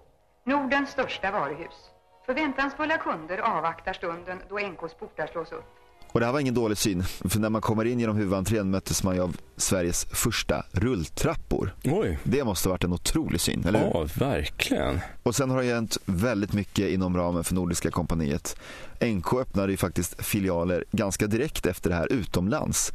Nordens 0.45 0.89
största 0.89 1.31
varuhus. 1.31 1.91
Förväntansfulla 2.25 2.97
kunder 2.97 3.37
avvaktar 3.37 3.93
stunden 3.93 4.41
då 4.49 4.59
NKs 4.59 4.93
portar 4.99 5.27
slås 5.27 5.51
upp. 5.51 5.78
Och 6.11 6.19
det 6.19 6.25
här 6.25 6.33
var 6.33 6.39
ingen 6.39 6.53
dålig 6.53 6.77
syn, 6.77 7.03
för 7.03 7.39
när 7.39 7.49
man 7.49 7.61
kommer 7.61 7.85
in 7.85 7.99
genom 7.99 8.15
huvudentrén 8.17 8.69
möttes 8.71 9.03
man 9.03 9.15
ju 9.15 9.21
av 9.21 9.37
Sveriges 9.57 10.05
första 10.05 10.65
rulltrappor. 10.71 11.75
Oj. 11.83 12.19
Det 12.23 12.43
måste 12.43 12.69
ha 12.69 12.73
varit 12.73 12.83
en 12.83 12.93
otrolig 12.93 13.41
syn, 13.41 13.63
eller 13.67 13.79
hur? 13.79 13.87
Ja, 13.93 14.07
verkligen. 14.15 14.99
Och 15.23 15.35
sen 15.35 15.49
har 15.49 15.61
det 15.63 15.73
hänt 15.73 15.97
väldigt 16.05 16.53
mycket 16.53 16.89
inom 16.89 17.17
ramen 17.17 17.43
för 17.43 17.55
Nordiska 17.55 17.91
kompaniet. 17.91 18.55
NK 19.01 19.33
öppnade 19.33 19.71
ju 19.71 19.77
faktiskt 19.77 20.25
filialer 20.25 20.85
ganska 20.91 21.27
direkt 21.27 21.65
efter 21.65 21.89
det 21.89 21.95
här 21.95 22.11
utomlands. 22.11 22.93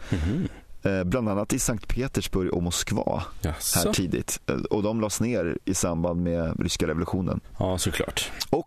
Eh, 0.83 1.05
Bland 1.05 1.29
annat 1.29 1.53
i 1.53 1.59
Sankt 1.59 1.89
Petersburg 1.89 2.53
och 2.53 2.63
Moskva 2.63 3.23
här 3.43 3.51
Jaså? 3.51 3.93
tidigt. 3.93 4.41
Eh, 4.47 4.55
Och 4.55 4.83
de 4.83 5.01
lades 5.01 5.21
ner 5.21 5.59
i 5.65 5.75
samband 5.75 6.23
med 6.23 6.61
ryska 6.61 6.87
revolutionen. 6.87 7.41
Ja, 7.59 7.79
såklart. 7.79 8.31
Och 8.51 8.64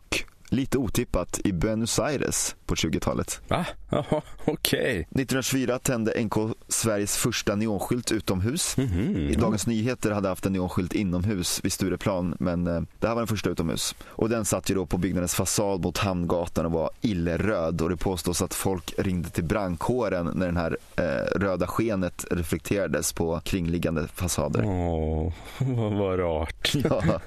lite 0.58 0.78
otippat, 0.78 1.40
i 1.44 1.52
Buenos 1.54 2.00
Aires 2.00 2.56
på 2.66 2.76
20-talet. 2.76 3.42
Va? 3.48 3.66
Jaha, 3.90 4.22
okej. 4.46 5.00
1924 5.00 5.80
tände 5.80 6.24
NK 6.24 6.34
Sveriges 6.68 7.18
första 7.18 7.56
neonskylt 7.56 8.12
utomhus. 8.12 8.78
Mhm. 8.78 9.18
I 9.18 9.36
Dagens 9.36 9.68
Nyheter 9.68 10.12
hade 10.12 10.30
haft 10.30 10.46
en 10.46 10.54
neonskylt 10.54 10.94
inomhus 10.94 11.60
vid 11.64 11.72
Stureplan, 11.74 12.36
men 12.40 12.68
eh, 12.68 12.82
det 13.00 13.08
här 13.08 13.16
var 13.16 13.22
den 13.22 13.28
första 13.28 13.50
utomhus. 13.50 13.96
Och 14.08 14.30
den 14.30 14.46
satt 14.46 14.70
ju 14.70 14.76
då 14.76 14.86
på 14.86 14.98
byggnadens 14.98 15.36
fasad 15.36 15.82
mot 15.82 15.98
Hamngatan 15.98 16.66
och 16.66 16.72
var 16.72 16.90
illröd 17.02 17.82
och 17.82 17.90
det 17.90 17.98
påstås 17.98 18.42
att 18.42 18.54
folk 18.54 18.94
ringde 18.98 19.30
till 19.30 19.44
brandkåren 19.44 20.32
när 20.36 20.46
den 20.46 20.58
här 20.58 20.78
eh, 20.96 21.40
röda 21.40 21.68
skenet 21.68 22.26
reflekterades 22.32 23.14
på 23.14 23.42
kringliggande 23.44 24.08
fasader. 24.08 24.66
Åh, 24.66 25.34
vad, 25.60 25.94
vad 25.98 26.20
rart. 26.20 26.72
Ja. 26.84 27.04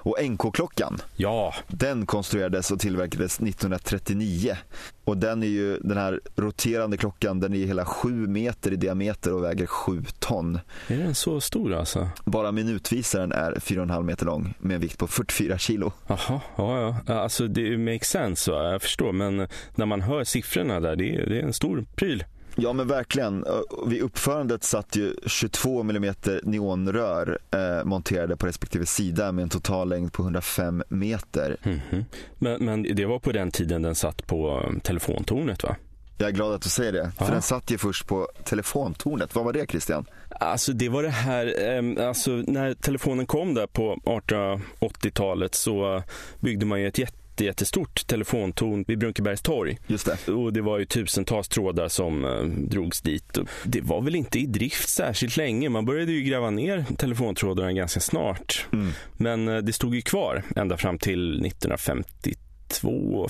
Och 0.00 0.16
NK-klockan, 0.22 0.98
Ja, 1.16 1.54
den 1.68 2.06
konstruerades 2.06 2.70
och 2.70 2.80
tillverkades 2.80 3.40
1939. 3.40 4.56
Och 5.04 5.16
den 5.16 5.42
är 5.42 5.46
ju, 5.46 5.78
den 5.78 5.96
här 5.96 6.20
roterande 6.36 6.96
klockan, 6.96 7.40
den 7.40 7.54
är 7.54 7.66
hela 7.66 7.84
7 7.84 8.26
meter 8.26 8.72
i 8.72 8.76
diameter 8.76 9.32
och 9.34 9.44
väger 9.44 9.66
7 9.66 10.04
ton. 10.18 10.58
är 10.88 10.96
den 10.96 11.14
så 11.14 11.40
stor 11.40 11.74
alltså? 11.74 12.08
Bara 12.24 12.52
minutvisaren 12.52 13.32
är 13.32 13.52
4,5 13.52 14.02
meter 14.02 14.26
lång 14.26 14.54
med 14.58 14.74
en 14.74 14.80
vikt 14.80 14.98
på 14.98 15.06
44 15.06 15.58
kilo. 15.58 15.92
Jaha, 16.06 16.40
ja, 16.56 17.00
ja. 17.06 17.14
Alltså 17.14 17.46
det 17.46 17.78
makes 17.78 18.08
sense 18.08 18.50
va, 18.50 18.72
jag 18.72 18.82
förstår. 18.82 19.12
Men 19.12 19.48
när 19.74 19.86
man 19.86 20.00
hör 20.00 20.24
siffrorna 20.24 20.80
där, 20.80 20.96
det 20.96 21.14
är, 21.14 21.26
det 21.26 21.38
är 21.38 21.42
en 21.42 21.52
stor 21.52 21.84
pryl. 21.96 22.24
Ja 22.60 22.72
men 22.72 22.86
verkligen. 22.88 23.44
Vid 23.86 24.02
uppförandet 24.02 24.64
satt 24.64 24.96
ju 24.96 25.14
22 25.26 25.80
mm 25.80 26.14
neonrör 26.42 27.38
eh, 27.50 27.84
monterade 27.84 28.36
på 28.36 28.46
respektive 28.46 28.86
sida 28.86 29.32
med 29.32 29.42
en 29.42 29.48
total 29.48 29.88
längd 29.88 30.12
på 30.12 30.22
105 30.22 30.82
meter. 30.88 31.56
Mhm. 31.62 32.04
Men, 32.38 32.64
men 32.64 32.82
det 32.82 33.04
var 33.06 33.18
på 33.18 33.32
den 33.32 33.50
tiden 33.50 33.82
den 33.82 33.94
satt 33.94 34.26
på 34.26 34.60
um, 34.60 34.80
telefontornet 34.80 35.62
va? 35.62 35.76
Jag 36.20 36.28
är 36.28 36.32
glad 36.32 36.54
att 36.54 36.62
du 36.62 36.68
säger 36.68 36.92
det, 36.92 37.12
för 37.18 37.24
Ja. 37.24 37.30
den 37.30 37.42
satt 37.42 37.70
ju 37.70 37.78
först 37.78 38.06
på 38.06 38.28
telefontornet. 38.44 39.34
Vad 39.34 39.44
var 39.44 39.52
det 39.52 39.70
Christian? 39.70 40.04
Alltså 40.40 40.72
det 40.72 40.88
var 40.88 41.02
det 41.02 41.08
här, 41.08 41.54
ehm, 41.68 41.98
alltså 42.00 42.30
när 42.30 42.74
telefonen 42.74 43.26
kom 43.26 43.54
där 43.54 43.66
på 43.66 43.96
1880-talet 44.04 45.54
så 45.54 45.96
eh, 45.96 46.02
byggde 46.40 46.66
man 46.66 46.80
ju 46.80 46.88
ett 46.88 46.98
jätte 46.98 47.17
jättestort 47.44 48.06
telefontorn 48.06 48.84
vid 48.88 48.98
Brunkebergs 48.98 49.42
torg. 49.42 49.78
Just 49.86 50.06
det. 50.06 50.32
Och 50.32 50.52
det 50.52 50.60
var 50.60 50.78
ju 50.78 50.84
tusentals 50.84 51.48
trådar 51.48 51.88
som 51.88 52.24
eh, 52.24 52.42
drogs 52.44 53.00
dit. 53.00 53.38
Det 53.64 53.80
var 53.80 54.02
väl 54.02 54.14
inte 54.14 54.38
i 54.38 54.46
drift 54.46 54.88
särskilt 54.88 55.36
länge. 55.36 55.68
Man 55.68 55.84
började 55.84 56.12
ju 56.12 56.22
gräva 56.22 56.50
ner 56.50 56.84
telefontrådarna 56.96 57.72
ganska 57.72 58.00
snart. 58.00 58.66
Mm. 58.72 58.92
Men 59.12 59.48
eh, 59.48 59.56
det 59.56 59.72
stod 59.72 59.94
ju 59.94 60.00
kvar 60.00 60.42
ända 60.56 60.76
fram 60.76 60.98
till 60.98 61.46
1952, 61.46 62.47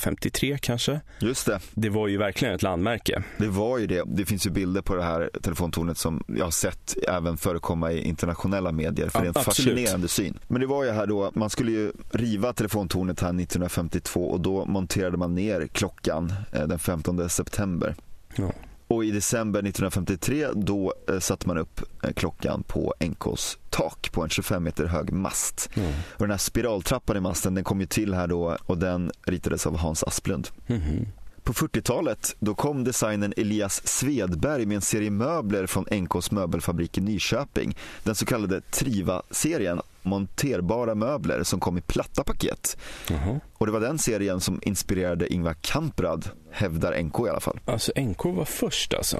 53 0.00 0.59
kanske. 0.59 1.00
Just 1.21 1.47
det. 1.47 1.61
Det 1.75 1.88
var 1.88 2.09
ju 2.09 2.16
verkligen 2.18 2.54
ett 2.54 2.62
landmärke. 2.62 3.23
Det 3.37 3.49
var 3.49 3.78
ju 3.78 3.87
det. 3.87 4.02
Det 4.07 4.26
finns 4.26 4.47
ju 4.47 4.50
bilder 4.50 4.83
på 4.83 4.95
det 4.95 5.02
här 5.02 5.30
telefontornet 5.42 5.99
som 5.99 6.25
jag 6.26 6.45
har 6.45 6.50
sett 6.50 6.97
även 7.09 7.37
förekomma 7.37 7.92
i 7.92 8.02
internationella 8.02 8.73
medier. 8.73 9.09
För 9.09 9.18
Ja, 9.18 9.23
det 9.23 9.26
är 9.26 9.28
en 9.28 9.49
absolut. 9.49 9.76
fascinerande 9.76 10.09
syn. 10.09 10.38
Men 10.49 10.61
det 10.61 10.66
var 10.66 10.85
ju 10.85 10.90
här 10.90 11.07
då, 11.07 11.30
man 11.35 11.50
skulle 11.50 11.71
ju 11.73 11.92
riva 12.11 12.52
telefontornet 12.52 13.21
här 13.21 13.28
1952 13.28 14.28
och 14.30 14.40
då 14.40 14.64
monterade 14.64 15.16
man 15.16 15.35
ner 15.35 15.66
klockan 15.66 16.33
eh, 16.52 16.62
den 16.66 16.78
15 16.78 17.28
september. 17.30 17.95
Ja. 18.37 18.52
Och 18.88 19.04
i 19.04 19.11
december 19.11 19.61
1953 19.61 20.49
då 20.54 20.95
eh, 21.09 21.18
satte 21.18 21.49
man 21.49 21.59
upp 21.59 21.80
eh, 22.04 22.12
klockan 22.12 22.62
på 22.62 22.95
NKs 23.00 23.59
tak 23.71 24.12
på 24.12 24.23
en 24.23 24.28
25 24.28 24.64
meter 24.64 24.87
hög 24.87 25.12
mast. 25.12 25.71
Ja. 25.75 25.83
Och 26.12 26.21
den 26.21 26.30
här 26.30 26.38
spiraltrappan 26.38 27.16
i 27.16 27.21
masten 27.21 27.54
den 27.54 27.64
kom 27.64 27.80
ju 27.80 27.87
till 27.87 28.14
här 28.14 28.26
då 28.26 28.57
och 28.66 28.78
den 28.78 29.11
ritades 29.26 29.66
av 29.66 29.76
Hans 29.76 30.02
Asplund. 30.02 30.49
Mhm. 30.66 31.07
På 31.49 31.55
40-talet 31.55 32.37
då 32.38 32.55
kom 32.55 32.85
designern 32.85 33.33
Elias 33.37 33.87
Svedberg 33.87 34.67
med 34.67 34.75
en 34.75 34.81
serie 34.81 35.11
möbler 35.11 35.67
från 35.67 35.85
NKs 35.90 36.31
möbelfabrik 36.31 36.99
i 36.99 37.00
Nyköping. 37.00 37.76
Den 38.02 38.14
så 38.14 38.26
kallade 38.26 38.61
Triva-serien, 38.61 39.81
monterbara 40.02 40.95
möbler 40.95 41.43
som 41.43 41.61
kom 41.61 41.78
i 41.78 41.80
platta 41.80 42.25
paket. 42.25 42.76
Jaha. 43.11 43.41
Och 43.58 43.67
det 43.67 43.73
var 43.73 43.80
den 43.80 43.99
serien 43.99 44.41
som 44.41 44.61
inspirerade 44.63 45.32
Ingvar 45.32 45.54
Kamprad, 45.61 46.30
hävdar 46.50 47.02
NK 47.02 47.19
i 47.26 47.30
alla 47.30 47.41
fall. 47.41 47.61
Alltså 47.65 47.93
NK 47.97 48.25
var 48.25 48.45
först 48.45 48.95
alltså? 48.95 49.17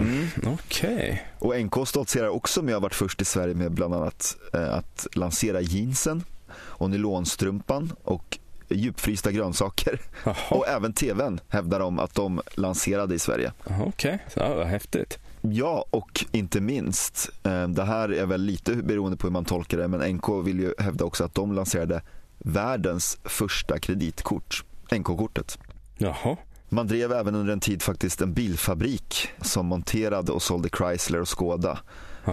Okej. 0.47 1.27
Och 1.39 1.61
NK 1.61 1.89
stoltserar 1.89 2.29
också 2.29 2.63
med 2.63 2.75
att 2.75 2.81
ha 2.81 2.83
varit 2.83 2.95
först 2.95 3.23
i 3.23 3.25
Sverige 3.25 3.55
med 3.55 3.73
bland 3.73 3.95
annat 3.95 4.37
eh, 4.53 4.75
att 4.75 5.07
lansera 5.13 5.61
jeansen 5.61 6.25
och 6.53 6.91
nylonstrumpan 6.91 7.93
och 8.05 8.39
djupfrysta 8.69 9.33
grönsaker. 9.33 10.01
Jaha. 10.25 10.37
Och 10.51 10.69
även 10.69 10.93
tvn 10.93 11.41
hävdar 11.49 11.81
de 11.81 11.99
att 11.99 12.15
de 12.15 12.41
lanserade 12.55 13.15
i 13.15 13.19
Sverige. 13.19 13.53
Okej, 13.87 14.19
ja, 14.35 14.55
vad 14.55 14.67
häftigt. 14.67 15.19
Ja, 15.41 15.85
och 15.91 16.25
inte 16.33 16.61
minst, 16.61 17.31
eh, 17.43 17.69
det 17.69 17.85
här 17.85 18.09
är 18.13 18.27
väl 18.27 18.41
lite 18.41 18.75
beroende 18.75 19.17
på 19.17 19.27
hur 19.27 19.33
man 19.33 19.45
tolkar 19.45 19.79
det, 19.79 19.89
men 19.89 20.17
NK 20.17 20.29
vill 20.45 20.61
ju 20.61 20.75
hävda 20.79 21.05
också 21.05 21.25
att 21.25 21.35
de 21.35 21.53
lanserade 21.53 22.03
världens 22.39 23.19
första 23.25 23.79
kreditkort, 23.79 24.65
NK-kortet. 24.91 25.59
Jaha. 25.99 26.37
Man 26.69 26.87
drev 26.87 27.13
även 27.13 27.35
under 27.35 27.53
en 27.53 27.61
tid 27.61 27.83
faktiskt 27.83 28.21
en 28.21 28.33
bilfabrik 28.33 29.29
som 29.41 29.67
monterade 29.67 30.33
och 30.33 30.43
sålde 30.43 30.69
Chrysler 30.79 31.21
och 31.21 31.29
Skoda. 31.29 31.79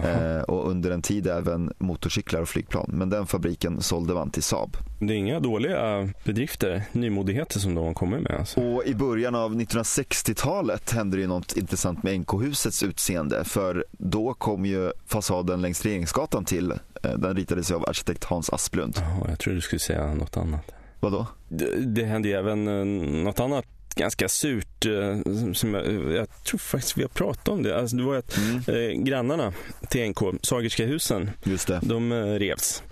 Eh, 0.04 0.40
och 0.42 0.70
under 0.70 0.90
en 0.90 1.02
tid 1.02 1.26
även 1.26 1.72
motorcyklar 1.78 2.40
och 2.40 2.48
flygplan. 2.48 2.90
Men 2.92 3.10
den 3.10 3.26
fabriken 3.26 3.80
sålde 3.82 4.14
man 4.14 4.30
till 4.30 4.42
Saab. 4.42 4.76
Det 5.00 5.12
är 5.12 5.16
inga 5.16 5.40
dåliga 5.40 6.08
bedrifter, 6.24 6.82
nymodigheter 6.92 7.58
som 7.58 7.74
de 7.74 7.86
har 7.86 7.94
kommit 7.94 8.20
med. 8.22 8.32
Alltså. 8.38 8.60
Och 8.60 8.84
i 8.86 8.94
början 8.94 9.34
av 9.34 9.54
1960-talet 9.54 10.90
hände 10.92 11.16
det 11.16 11.26
något 11.26 11.56
intressant 11.56 12.02
med 12.02 12.20
NK-husets 12.20 12.84
utseende. 12.84 13.44
För 13.44 13.84
då 13.90 14.34
kom 14.34 14.66
ju 14.66 14.92
fasaden 15.06 15.62
längs 15.62 15.82
Regeringsgatan 15.82 16.44
till. 16.44 16.72
Eh, 17.02 17.10
Den 17.16 17.36
ritades 17.36 17.70
av 17.70 17.84
arkitekt 17.88 18.24
Hans 18.24 18.50
Asplund. 18.50 18.94
Jaha, 18.96 19.26
jag 19.28 19.38
tror 19.38 19.54
du 19.54 19.60
skulle 19.60 19.80
säga 19.80 20.14
något 20.14 20.36
annat. 20.36 20.72
Vadå? 21.00 21.26
Det, 21.48 21.66
det 21.86 22.04
hände 22.04 22.28
även 22.28 22.68
eh, 22.68 22.84
något 23.24 23.40
annat 23.40 23.64
ganska 23.96 24.28
surt. 24.28 24.86
eh, 24.86 25.52
som- 25.52 25.74
jag, 25.74 26.12
jag 26.12 26.44
tror 26.44 26.58
faktiskt 26.58 26.96
vi 26.98 27.02
har 27.02 27.08
pratat 27.08 27.48
om 27.48 27.62
det. 27.62 27.78
Alltså 27.80 27.96
det 27.96 28.02
var 28.02 28.16
att 28.16 28.36
Mm, 28.36 28.56
eh, 28.98 29.02
grannarna 29.04 29.52
till 29.86 30.10
NK, 30.10 30.18
Sagerska 30.42 30.86
husen, 30.86 31.30
just 31.44 31.66
det. 31.66 31.80
de 31.82 32.12
eh, 32.12 32.16
revs. 32.16 32.82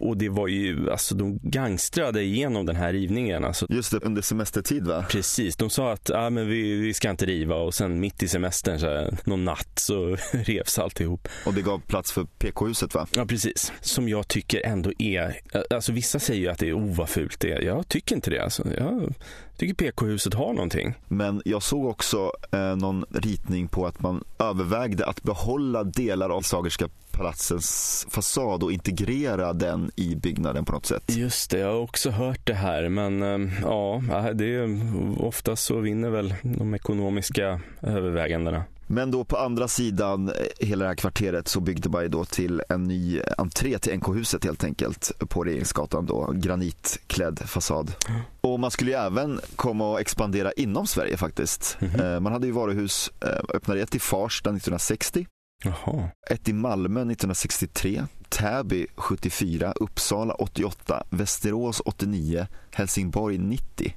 Och 0.00 0.16
det 0.16 0.28
var 0.28 0.48
ju, 0.48 0.90
alltså 0.90 1.14
de 1.14 1.38
gangstrade 1.42 2.22
igenom 2.22 2.66
den 2.66 2.76
här 2.76 2.92
rivningen. 2.92 3.44
Alltså, 3.44 3.66
Just 3.68 3.90
det, 3.90 3.98
under 4.02 4.22
semestertid 4.22 4.86
va? 4.86 5.04
Precis, 5.10 5.56
de 5.56 5.70
sa 5.70 5.92
att 5.92 6.10
ah, 6.10 6.30
men 6.30 6.48
vi, 6.48 6.74
vi 6.80 6.94
ska 6.94 7.10
inte 7.10 7.26
riva 7.26 7.54
och 7.54 7.74
sen 7.74 8.00
mitt 8.00 8.22
i 8.22 8.28
semestern, 8.28 8.78
så 8.78 8.86
här, 8.86 9.18
någon 9.24 9.44
natt, 9.44 9.68
så 9.74 10.16
revs 10.32 10.78
alltihop. 10.78 11.28
Och 11.46 11.54
det 11.54 11.62
gav 11.62 11.78
plats 11.78 12.12
för 12.12 12.24
PK-huset 12.24 12.94
va? 12.94 13.06
Ja, 13.14 13.26
precis. 13.26 13.72
Som 13.80 14.08
jag 14.08 14.28
tycker 14.28 14.66
ändå 14.66 14.92
är, 14.98 15.40
alltså 15.70 15.92
vissa 15.92 16.18
säger 16.18 16.40
ju 16.40 16.48
att 16.48 16.58
det 16.58 16.68
är 16.68 16.78
oh 16.78 16.96
vad 16.96 17.08
fult 17.08 17.40
det 17.40 17.52
är. 17.52 17.60
Jag 17.60 17.88
tycker 17.88 18.14
inte 18.14 18.30
det. 18.30 18.44
Alltså, 18.44 18.64
jag 18.78 19.14
tycker 19.56 19.74
PK-huset 19.74 20.34
har 20.34 20.52
någonting. 20.52 20.94
Men 21.08 21.42
jag 21.44 21.62
såg 21.62 21.86
också 21.86 22.32
eh, 22.52 22.76
någon 22.76 23.04
ritning 23.10 23.68
på 23.68 23.86
att 23.86 24.02
man 24.02 24.24
övervägde 24.38 25.06
att 25.06 25.22
behålla 25.22 25.84
delar 25.84 26.30
av 26.30 26.41
Sagerska 26.42 26.88
palatsens 27.10 28.06
fasad 28.10 28.62
och 28.62 28.72
integrera 28.72 29.52
den 29.52 29.90
i 29.96 30.14
byggnaden 30.16 30.64
på 30.64 30.72
något 30.72 30.86
sätt. 30.86 31.02
Just 31.06 31.50
det, 31.50 31.58
jag 31.58 31.68
har 31.68 31.80
också 31.80 32.10
hört 32.10 32.40
det 32.46 32.54
här. 32.54 32.88
Men 32.88 33.22
eh, 33.22 33.52
ja, 33.62 34.02
det 34.34 34.54
är, 34.54 34.78
oftast 35.24 35.64
så 35.64 35.78
vinner 35.80 36.10
väl 36.10 36.34
de 36.42 36.74
ekonomiska 36.74 37.60
övervägandena. 37.82 38.64
Men 38.86 39.10
då 39.10 39.24
på 39.24 39.36
andra 39.36 39.68
sidan 39.68 40.28
eh, 40.28 40.34
hela 40.66 40.84
det 40.84 40.88
här 40.88 40.94
kvarteret 40.94 41.48
så 41.48 41.60
byggde 41.60 41.88
man 41.88 42.02
ju 42.02 42.08
då 42.08 42.24
till 42.24 42.62
en 42.68 42.84
ny 42.84 43.20
entré 43.38 43.78
till 43.78 43.96
NK-huset 43.98 44.44
helt 44.44 44.64
enkelt 44.64 45.12
på 45.28 45.44
Regeringsgatan 45.44 46.06
då, 46.06 46.30
granitklädd 46.34 47.38
fasad. 47.46 47.92
Och 48.40 48.60
man 48.60 48.70
skulle 48.70 48.90
ju 48.90 48.96
även 48.96 49.40
komma 49.56 49.90
och 49.90 50.00
expandera 50.00 50.52
inom 50.52 50.86
Sverige 50.86 51.16
faktiskt. 51.16 51.76
Mhm. 51.80 52.00
Eh, 52.00 52.20
Man 52.20 52.32
hade 52.32 52.46
ju 52.46 52.52
varuhus, 52.52 53.10
eh, 53.20 53.56
öppnade 53.56 53.80
ett 53.80 53.94
i 53.94 53.98
Farsta 53.98 54.50
1960, 54.50 55.26
Jaha. 55.64 56.08
ett 56.30 56.48
i 56.48 56.52
Malmö 56.52 57.00
1963, 57.00 58.06
Täby 58.28 58.86
74, 58.96 59.72
Uppsala 59.72 60.34
88, 60.34 61.04
Västerås 61.10 61.82
89, 61.84 62.46
Helsingborg 62.70 63.38
90. 63.38 63.94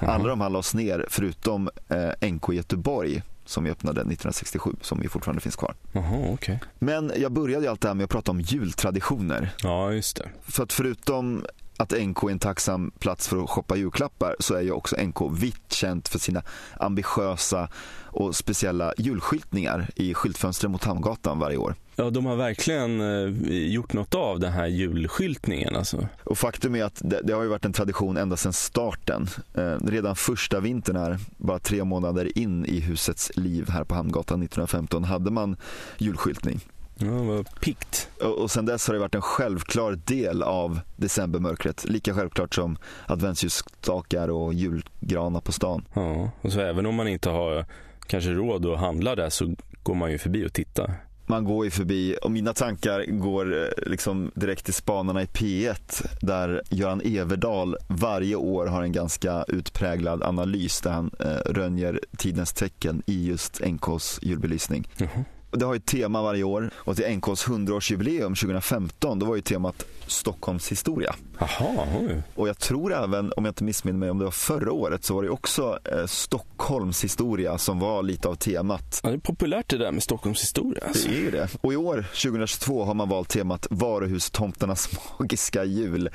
Jaha. 0.00 0.10
Alla 0.12 0.28
de 0.28 0.40
här 0.40 0.50
lades 0.50 0.74
ner 0.74 1.06
förutom 1.08 1.70
eh, 1.88 2.30
NK 2.30 2.52
Göteborg 2.52 3.22
som 3.44 3.64
vi 3.64 3.70
öppnade 3.70 4.00
1967 4.00 4.70
som 4.80 5.02
ju 5.02 5.08
fortfarande 5.08 5.40
finns 5.40 5.56
kvar. 5.56 5.74
Jaha, 5.92 6.26
okej. 6.32 6.60
Men 6.78 7.12
jag 7.16 7.32
började 7.32 7.64
ju 7.64 7.70
allt 7.70 7.80
det 7.80 7.88
här 7.88 7.94
med 7.94 8.04
att 8.04 8.10
prata 8.10 8.30
om 8.30 8.40
jultraditioner. 8.40 9.54
Ja, 9.62 9.92
just 9.92 10.16
det. 10.16 10.28
För 10.42 10.62
att 10.62 10.72
förutom 10.72 11.44
att 11.76 11.92
NK 11.92 12.22
är 12.22 12.30
en 12.30 12.38
tacksam 12.38 12.90
plats 12.98 13.28
för 13.28 13.44
att 13.44 13.50
shoppa 13.50 13.76
julklappar 13.76 14.36
så 14.40 14.54
är 14.54 14.60
ju 14.60 14.70
också 14.70 14.96
NK 14.96 15.16
vitt 15.30 15.72
känt 15.72 16.08
för 16.08 16.18
sina 16.18 16.42
ambitiösa 16.80 17.68
och 18.04 18.36
speciella 18.36 18.92
julskyltningar 18.96 19.90
i 19.94 20.14
skyltfönstren 20.14 20.72
mot 20.72 20.84
Hamngatan 20.84 21.38
varje 21.38 21.56
år. 21.56 21.74
Ja, 21.96 22.10
de 22.10 22.26
har 22.26 22.36
verkligen 22.36 23.00
eh, 23.00 23.34
gjort 23.48 23.92
något 23.92 24.14
av 24.14 24.40
den 24.40 24.52
här 24.52 24.66
julskyltningen. 24.66 25.76
Alltså. 25.76 26.08
Och 26.24 26.38
faktum 26.38 26.74
är 26.74 26.84
att 26.84 27.00
det, 27.04 27.20
det 27.24 27.32
har 27.32 27.42
ju 27.42 27.48
varit 27.48 27.64
en 27.64 27.72
tradition 27.72 28.16
ända 28.16 28.36
sedan 28.36 28.52
starten. 28.52 29.28
Eh, 29.54 29.76
redan 29.86 30.16
första 30.16 30.60
vintern 30.60 30.96
här, 30.96 31.18
bara 31.36 31.58
tre 31.58 31.84
månader 31.84 32.38
in 32.38 32.66
i 32.66 32.80
husets 32.80 33.32
liv 33.36 33.68
här 33.68 33.84
på 33.84 33.94
Hamngatan 33.94 34.42
1915, 34.42 35.04
hade 35.04 35.30
man 35.30 35.56
julskyltning. 35.98 36.60
Ja, 36.98 37.22
vad 37.22 37.60
pikt. 37.60 38.08
Och, 38.20 38.38
och 38.38 38.50
sen 38.50 38.66
dess 38.66 38.86
har 38.86 38.94
det 38.94 39.00
varit 39.00 39.14
en 39.14 39.22
självklar 39.22 39.98
del 40.04 40.42
av 40.42 40.80
decembermörkret. 40.96 41.84
Lika 41.84 42.14
självklart 42.14 42.54
som 42.54 42.78
adventsljusstakar 43.06 44.28
och 44.28 44.54
julgranar 44.54 45.40
på 45.40 45.52
stan. 45.52 45.84
Ja, 45.94 46.30
och 46.40 46.52
så 46.52 46.60
även 46.60 46.86
om 46.86 46.94
man 46.94 47.08
inte 47.08 47.30
har 47.30 47.66
kanske 48.06 48.30
råd 48.30 48.66
att 48.66 48.78
handla 48.78 49.14
där 49.14 49.30
så 49.30 49.54
går 49.82 49.94
man 49.94 50.10
ju 50.10 50.18
förbi 50.18 50.46
och 50.46 50.52
tittar. 50.52 50.94
Man 51.28 51.44
går 51.44 51.64
ju 51.64 51.70
förbi 51.70 52.16
och 52.22 52.30
mina 52.30 52.52
tankar 52.52 53.04
går 53.04 53.62
eh, 53.62 53.68
liksom 53.86 54.30
direkt 54.34 54.64
till 54.64 54.74
spanarna 54.74 55.22
i 55.22 55.26
P1 55.26 56.06
där 56.20 56.62
Göran 56.70 57.00
Everdal 57.04 57.76
varje 57.88 58.36
år 58.36 58.66
har 58.66 58.82
en 58.82 58.92
ganska 58.92 59.44
utpräglad 59.48 60.22
analys 60.22 60.80
där 60.80 60.90
han 60.90 61.10
eh, 61.20 61.52
rönjer 61.52 62.00
tidens 62.18 62.52
tecken 62.52 63.02
i 63.06 63.26
just 63.26 63.60
NKs 63.66 64.18
julbelysning. 64.22 64.88
Jaha. 64.96 65.24
Det 65.50 65.64
har 65.64 65.74
ju 65.74 65.76
ett 65.76 65.86
tema 65.86 66.22
varje 66.22 66.44
år 66.44 66.70
och 66.76 66.96
till 66.96 67.16
NKs 67.16 67.46
100-årsjubileum 67.46 68.40
2015 68.40 69.18
då 69.18 69.26
var 69.26 69.36
ju 69.36 69.42
temat 69.42 69.84
Stockholms 70.06 70.72
historia. 70.72 71.14
Jaha, 71.38 71.86
oj. 72.00 72.22
Och 72.34 72.48
jag 72.48 72.58
tror 72.58 72.94
även, 72.94 73.32
om 73.36 73.44
jag 73.44 73.50
inte 73.50 73.64
missminner 73.64 73.98
mig, 73.98 74.10
om 74.10 74.18
det 74.18 74.24
var 74.24 74.32
förra 74.32 74.72
året 74.72 75.04
så 75.04 75.14
var 75.14 75.22
det 75.22 75.30
också 75.30 75.78
eh, 75.84 76.06
Stockholms 76.06 77.04
historia 77.04 77.58
som 77.58 77.78
var 77.78 78.02
lite 78.02 78.28
av 78.28 78.34
temat. 78.34 79.00
Ja, 79.02 79.08
det 79.08 79.14
är 79.16 79.18
populärt 79.18 79.68
det 79.68 79.78
där 79.78 79.92
med 79.92 80.02
Stockholms 80.02 80.42
historia. 80.42 80.84
Alltså. 80.86 81.08
Det 81.08 81.14
är 81.14 81.20
ju 81.20 81.30
det. 81.30 81.48
Och 81.60 81.72
i 81.72 81.76
år, 81.76 82.04
2022, 82.22 82.84
har 82.84 82.94
man 82.94 83.08
valt 83.08 83.28
temat 83.28 83.66
Varuhustomternas 83.70 84.90
magiska 85.18 85.64
jul. 85.64 86.08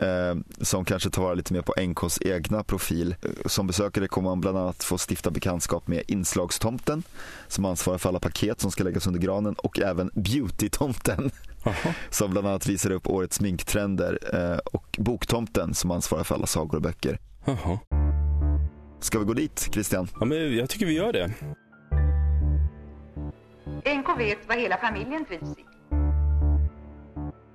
Eh, 0.00 0.34
som 0.60 0.84
kanske 0.84 1.10
tar 1.10 1.22
vara 1.22 1.34
lite 1.34 1.52
mer 1.52 1.62
på 1.62 1.74
NKs 1.86 2.18
egna 2.22 2.62
profil. 2.62 3.14
Eh, 3.22 3.30
Som 3.46 3.66
besökare 3.66 4.08
kommer 4.08 4.30
man 4.30 4.40
bland 4.40 4.58
annat 4.58 4.84
få 4.84 4.98
stifta 5.10 5.30
bekantskap 5.30 5.88
med 5.88 6.02
inslagstomten 6.08 7.02
som 7.48 7.64
ansvarar 7.64 7.98
för 7.98 8.08
alla 8.08 8.20
paket 8.20 8.60
som 8.60 8.70
ska 8.70 8.84
läggas 8.84 9.06
under 9.06 9.20
granen 9.20 9.54
och 9.54 9.80
även 9.80 10.10
beautytomten 10.14 11.30
som 12.10 12.30
bland 12.30 12.46
annat 12.46 12.66
visar 12.66 12.90
upp 12.90 13.06
årets 13.06 13.36
sminktrender 13.36 14.18
eh, 14.32 14.58
och 14.58 14.96
boktomten 14.98 15.74
som 15.74 15.90
ansvarar 15.90 16.24
för 16.24 16.34
alla 16.34 16.46
sagor 16.46 16.76
och 16.76 16.82
böcker. 16.82 17.18
Jaha. 17.44 17.78
Ska 19.00 19.18
vi 19.18 19.24
gå 19.24 19.32
dit 19.32 19.68
Christian? 19.72 20.08
Ja, 20.20 20.24
men 20.26 20.56
jag 20.56 20.70
tycker 20.70 20.86
vi 20.86 20.92
gör 20.92 21.12
det. 21.12 21.30
NK 23.98 24.18
vet 24.18 24.38
vad 24.48 24.58
hela 24.58 24.76
familjen 24.76 25.24
trivs 25.24 25.42
i. 25.58 25.64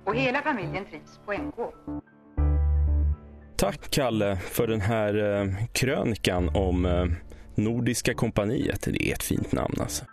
Och 0.04 0.14
hela 0.14 0.42
familjen 0.42 0.84
trivs 0.84 1.20
på 1.26 1.32
NK. 1.32 1.56
Tack 3.62 3.90
Kalle 3.90 4.36
för 4.36 4.66
den 4.66 4.80
här 4.80 5.40
eh, 5.40 5.66
krönikan 5.72 6.48
om 6.48 6.86
eh, 6.86 7.06
Nordiska 7.54 8.14
kompaniet. 8.14 8.88
Det 8.92 9.08
är 9.08 9.14
ett 9.14 9.22
fint 9.22 9.52
namn 9.52 9.74
alltså. 9.80 10.04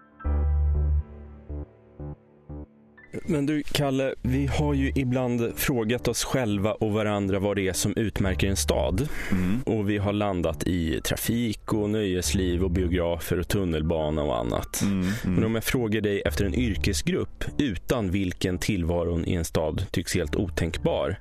Men 3.26 3.46
du 3.46 3.64
Kalle, 3.64 4.14
vi 4.22 4.46
har 4.46 4.74
ju 4.74 4.92
ibland 4.96 5.54
frågat 5.56 6.08
oss 6.08 6.24
själva 6.24 6.74
och 6.74 6.92
varandra 6.92 7.40
vad 7.40 7.56
det 7.56 7.68
är 7.68 7.74
som 7.74 7.94
utmärker 7.96 8.48
en 8.48 8.56
stad. 8.56 9.08
Och 9.66 9.90
vi 9.90 9.98
har 9.98 10.14
landat 10.14 10.68
i 10.68 11.02
trafik 11.02 11.74
och 11.74 11.90
nöjesliv 11.90 12.64
och 12.64 12.72
biografer 12.72 13.40
och 13.40 13.48
tunnelbana 13.48 14.24
och 14.24 14.38
annat. 14.38 14.84
Men 15.24 15.44
om 15.44 15.56
jag 15.56 15.64
frågar 15.64 16.02
dig 16.02 16.22
efter 16.26 16.46
en 16.46 16.56
yrkesgrupp 16.56 17.46
utan 17.58 18.12
vilken 18.12 18.58
tillvaron 18.58 19.26
i 19.26 19.34
en 19.34 19.46
stad 19.46 19.86
tycks 19.92 20.16
helt 20.16 20.36
otänkbar. 20.36 21.18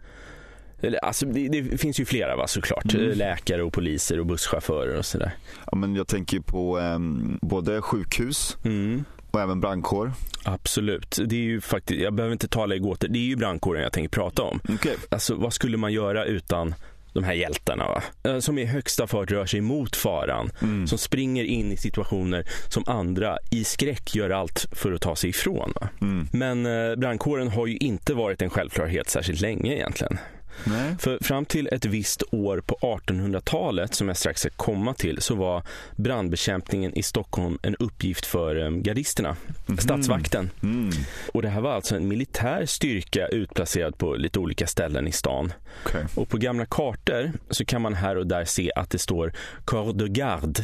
Alltså, 1.02 1.26
det, 1.26 1.48
det 1.48 1.78
finns 1.78 2.00
ju 2.00 2.04
flera 2.04 2.36
va, 2.36 2.46
såklart. 2.46 2.92
Läkare 2.94 3.62
och 3.62 3.72
poliser 3.72 4.20
och 4.20 4.26
busschaufförer 4.26 4.96
och 4.98 5.04
sådär. 5.06 5.30
Ja, 5.72 5.76
men 5.76 5.94
jag 5.96 6.06
tänker 6.06 6.40
på 6.40 6.78
ehm, 6.78 7.38
både 7.42 7.82
sjukhus 7.82 8.56
Mm. 8.64 9.04
och 9.30 9.40
även 9.40 9.60
brandkår. 9.60 10.12
Absolut. 10.44 11.18
Det 11.26 11.36
är 11.36 11.40
ju 11.40 11.60
faktiskt, 11.60 12.00
jag 12.00 12.14
behöver 12.14 12.32
inte 12.32 12.48
tala 12.48 12.74
i 12.74 12.78
gåtor. 12.78 13.08
Det 13.08 13.18
är 13.18 13.22
ju 13.22 13.36
brandkåren 13.36 13.82
jag 13.82 13.92
tänker 13.92 14.08
prata 14.10 14.42
om. 14.42 14.60
Okej. 14.68 14.96
Alltså, 15.10 15.34
vad 15.34 15.52
skulle 15.52 15.76
man 15.76 15.92
göra 15.92 16.24
utan 16.24 16.74
de 17.12 17.24
här 17.24 17.32
hjältarna? 17.32 17.84
Va? 17.88 18.02
Eh, 18.30 18.38
Som 18.38 18.58
i 18.58 18.64
högsta 18.64 19.06
fart 19.06 19.30
rör 19.30 19.46
sig 19.46 19.60
mot 19.60 19.96
faran. 19.96 20.50
Som 20.86 20.98
springer 20.98 21.44
in 21.44 21.72
i 21.72 21.76
situationer 21.76 22.46
som 22.68 22.84
andra 22.86 23.38
i 23.50 23.64
skräck 23.64 24.14
gör 24.14 24.30
allt 24.30 24.66
för 24.72 24.92
att 24.92 25.00
ta 25.02 25.16
sig 25.16 25.30
ifrån. 25.30 25.72
Va? 25.80 25.88
Men 26.32 26.66
eh, 26.66 26.96
brandkåren 26.96 27.48
har 27.48 27.66
ju 27.66 27.76
inte 27.76 28.14
varit 28.14 28.42
en 28.42 28.50
självklarhet 28.50 29.08
särskilt 29.10 29.40
länge 29.40 29.74
egentligen. 29.74 30.18
Nej. 30.64 30.96
För 30.98 31.18
fram 31.24 31.44
till 31.44 31.68
ett 31.72 31.84
visst 31.84 32.22
år 32.30 32.62
på 32.66 32.78
1800-talet, 32.80 33.94
som 33.94 34.08
jag 34.08 34.16
strax 34.16 34.40
ska 34.40 34.50
komma 34.50 34.94
till, 34.94 35.20
så 35.20 35.34
var 35.34 35.62
brandbekämpningen 35.96 36.94
i 36.98 37.02
Stockholm 37.02 37.58
en 37.62 37.76
uppgift 37.76 38.26
för 38.26 38.64
eh, 38.64 38.70
gardisterna, 38.70 39.36
statsvakten. 39.78 40.50
Mm. 40.62 40.90
Och 41.32 41.42
det 41.42 41.48
här 41.48 41.60
var 41.60 41.72
alltså 41.72 41.96
en 41.96 42.08
militär 42.08 42.66
styrka 42.66 43.28
utplacerad 43.28 43.98
på 43.98 44.14
lite 44.14 44.38
olika 44.38 44.66
ställen 44.66 45.08
i 45.08 45.12
stan. 45.12 45.52
Okej. 45.86 46.04
Och 46.14 46.28
på 46.28 46.36
gamla 46.36 46.66
kartor 46.66 47.32
så 47.50 47.64
kan 47.64 47.82
man 47.82 47.94
här 47.94 48.16
och 48.16 48.26
där 48.26 48.44
se 48.44 48.72
att 48.76 48.90
det 48.90 48.98
står 48.98 49.32
Corps 49.64 49.94
de 49.94 50.08
Garde 50.08 50.62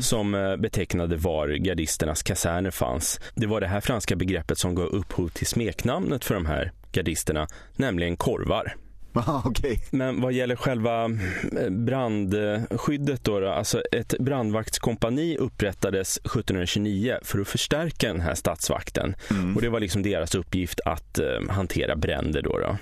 som 0.00 0.34
eh, 0.34 0.56
betecknade 0.56 1.16
var 1.16 1.48
gardisternas 1.48 2.22
kaserner 2.22 2.70
fanns. 2.70 3.20
Det 3.34 3.46
var 3.46 3.60
det 3.60 3.66
här 3.66 3.80
franska 3.80 4.16
begreppet 4.16 4.58
som 4.58 4.74
gav 4.74 4.86
upphov 4.86 5.28
till 5.28 5.46
smeknamnet 5.46 6.24
för 6.24 6.34
de 6.34 6.46
här 6.46 6.72
gardisterna, 6.92 7.48
nämligen 7.76 8.16
korvar. 8.16 8.76
Aha, 9.26 9.42
okej. 9.44 9.80
Men 9.90 10.20
vad 10.20 10.32
gäller 10.32 10.56
själva 10.56 11.04
eh, 11.04 11.70
brandskyddet 11.70 13.24
då, 13.24 13.40
då 13.40 13.48
alltså 13.48 13.82
ett 13.92 14.14
brandvaktskompani 14.18 15.36
upprättades 15.36 16.16
1729 16.16 17.18
för 17.22 17.40
att 17.40 17.48
förstärka 17.48 18.08
den 18.08 18.20
här 18.20 18.34
statsvakten. 18.34 19.14
Och 19.56 19.62
det 19.62 19.68
var 19.68 19.80
liksom 19.80 20.02
deras 20.02 20.34
uppgift 20.34 20.80
att 20.84 21.18
eh, 21.18 21.26
hantera 21.48 21.96
bränder 21.96 22.42
då. 22.42 22.58
då. 22.58 22.76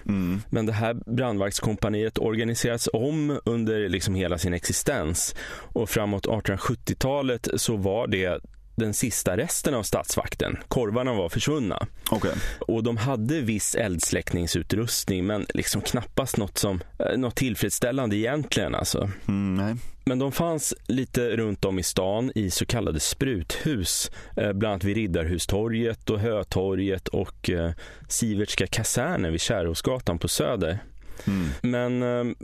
Men 0.51 0.66
det 0.66 0.73
här 0.73 0.94
brandvaktskompaniet 1.07 2.18
organiserades 2.18 2.88
om 2.92 3.40
under 3.44 3.88
liksom 3.88 4.14
hela 4.14 4.38
sin 4.38 4.55
existens 4.55 5.35
och 5.57 5.90
framåt 5.90 6.27
1870-talet 6.27 7.49
så 7.57 7.77
var 7.77 8.07
det 8.07 8.40
den 8.74 8.94
sista 8.94 9.37
resten 9.37 9.74
av 9.74 9.82
statsvakten. 9.82 10.56
Korvarna 10.68 11.14
var 11.14 11.28
försvunna. 11.28 11.87
Okej. 12.10 12.34
Och 12.60 12.82
de 12.82 12.96
hade 12.96 13.40
viss 13.40 13.74
eldsläckningsutrustning 13.74 15.26
men 15.26 15.46
liksom 15.54 15.80
knappast 15.80 16.37
något, 16.37 16.58
som, 16.58 16.82
eh, 16.98 17.18
något 17.18 17.37
tillfredsställande 17.37 18.16
egentligen. 18.16 18.74
Alltså. 18.74 19.10
Mm. 19.28 19.78
Men 20.06 20.18
de 20.18 20.32
fanns 20.32 20.74
lite 20.87 21.37
runt 21.37 21.64
om 21.64 21.78
i 21.78 21.82
stan 21.82 22.32
i 22.34 22.50
så 22.50 22.66
kallade 22.66 23.00
spruthus. 23.00 24.10
Eh, 24.37 24.52
bland 24.52 24.72
annat 24.72 24.84
vid 24.84 24.96
Riddarhustorget 24.96 26.10
och 26.10 26.20
Hötorget 26.20 27.08
och 27.08 27.50
eh, 27.50 27.70
Sivertska 28.08 28.66
kasernen 28.66 29.32
vid 29.32 29.40
Kärrhovsgatan 29.40 30.18
på 30.18 30.28
Söder. 30.28 30.78
Mm. 31.27 31.48
Men 31.62 32.03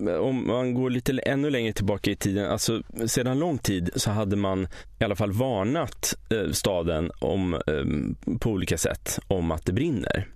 eh, 0.08 0.14
om 0.14 0.46
man 0.46 0.74
går 0.74 0.90
lite 0.90 1.18
ännu 1.18 1.50
längre 1.50 1.72
tillbaka 1.72 2.10
i 2.10 2.16
tiden, 2.16 2.50
alltså 2.50 2.82
sedan 3.06 3.38
lång 3.38 3.58
tid 3.58 3.90
så 3.96 4.10
hade 4.10 4.36
man 4.36 4.68
i 4.98 5.04
alla 5.04 5.16
fall 5.16 5.32
varnat 5.32 6.14
eh, 6.30 6.52
staden 6.52 7.10
om, 7.18 7.54
eh, 7.54 8.36
på 8.38 8.50
olika 8.50 8.78
sätt 8.78 9.18
om 9.28 9.50
att 9.50 9.66
det 9.66 9.72
brinner. 9.72 10.26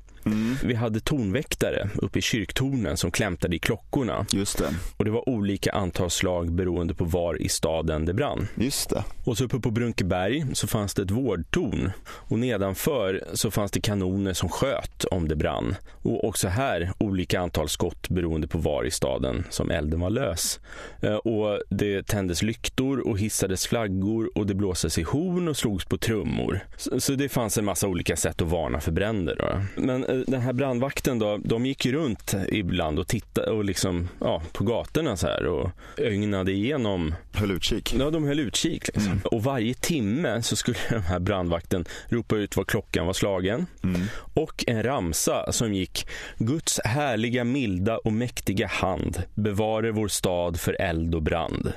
Vi 0.65 0.75
hade 0.75 1.01
tornväktare 1.01 1.89
uppe 1.95 2.19
i 2.19 2.23
kyrktornen 2.23 2.97
som 2.97 3.11
klämtade 3.11 3.57
i 3.57 3.59
klockorna 3.59 4.27
Just 4.31 4.59
det. 4.59 4.69
och 4.97 5.05
det 5.05 5.11
var 5.11 5.29
olika 5.29 5.73
antal 5.73 6.11
slag 6.11 6.53
beroende 6.53 6.95
på 6.95 7.05
var 7.05 7.43
i 7.43 7.49
staden 7.49 8.05
det 8.05 8.15
brann. 8.15 8.49
Just 8.55 8.91
det. 8.91 9.05
Och 9.25 9.39
så 9.39 9.45
uppe 9.45 9.61
på 9.61 9.71
Brunkeberg 9.71 10.47
så 10.53 10.67
fanns 10.67 10.95
det 10.95 11.03
ett 11.03 11.11
vårdtorn 11.11 11.91
och 12.07 12.39
nedanför 12.39 13.25
så 13.33 13.51
fanns 13.51 13.71
det 13.71 13.81
kanoner 13.81 14.33
som 14.33 14.49
sköt 14.49 15.05
om 15.05 15.29
det 15.29 15.37
brann. 15.37 15.75
Och 16.03 16.25
också 16.25 16.49
här 16.49 16.93
olika 16.99 17.41
antal 17.41 17.69
skott 17.69 18.09
beroende 18.09 18.49
på 18.49 18.59
var 18.59 18.85
i 18.85 18.91
staden 18.91 19.45
som 19.51 19.71
elden 19.71 20.01
var 20.01 20.11
lös. 20.11 20.61
Eh, 21.03 21.15
Och 21.15 21.61
det 21.71 22.07
tändes 22.07 22.43
lyktor 22.43 23.09
och 23.09 23.19
hissades 23.19 23.67
flaggor 23.67 24.31
och 24.35 24.47
det 24.47 24.55
blåstes 24.55 24.99
i 24.99 25.03
horn 25.03 25.49
och 25.49 25.57
slogs 25.57 25.85
på 25.85 25.99
trummor. 25.99 26.61
Så, 26.77 27.13
det 27.13 27.29
fanns 27.29 27.59
en 27.59 27.65
massa 27.65 27.89
olika 27.89 28.17
sätt 28.17 28.43
att 28.43 28.49
varna 28.49 28.81
för 28.81 28.93
bränder. 28.93 29.37
Då. 29.39 29.83
Men 29.83 30.05
den 30.27 30.41
här 30.41 30.53
brandvakten 30.53 31.19
då, 31.19 31.41
de 31.45 31.67
gick 31.67 31.87
runt 31.87 32.35
ibland 32.49 32.99
och 32.99 33.09
tittade 33.09 33.51
och 33.51 33.65
liksom, 33.65 34.09
ja, 34.21 34.43
på 34.53 34.65
gatorna 34.65 35.17
så 35.17 35.27
här 35.27 35.47
och 35.47 35.71
ögnade 35.97 36.53
igenom. 36.53 37.15
Höll 37.33 37.51
utkik? 37.51 37.95
Ja, 37.99 38.11
de 38.11 38.25
höll 38.25 38.41
utkik. 38.41 38.87
Liksom. 38.87 39.13
Mm. 39.13 39.21
Och 39.25 39.43
varje 39.43 39.75
timme 39.75 40.43
så 40.43 40.57
skulle 40.57 40.79
den 40.91 41.03
här 41.03 41.19
brandvakten 41.19 41.85
ropa 42.09 42.37
ut 42.37 42.57
vad 42.57 42.67
klockan 42.67 43.07
var 43.07 43.13
slagen. 43.13 43.67
Mm. 43.83 44.01
Och 44.35 44.65
en 44.67 44.83
ramsa 44.83 45.53
som 45.53 45.75
gick 45.75 46.07
Guds 46.39 46.81
härliga, 46.85 47.45
milda 47.45 47.99
och 47.99 48.13
mäktiga 48.13 48.67
hand 48.67 49.23
bevare 49.35 49.91
vår 49.91 50.09
stad 50.09 50.61
för 50.61 50.81
eld 50.81 51.15
och 51.15 51.23
brand. 51.23 51.73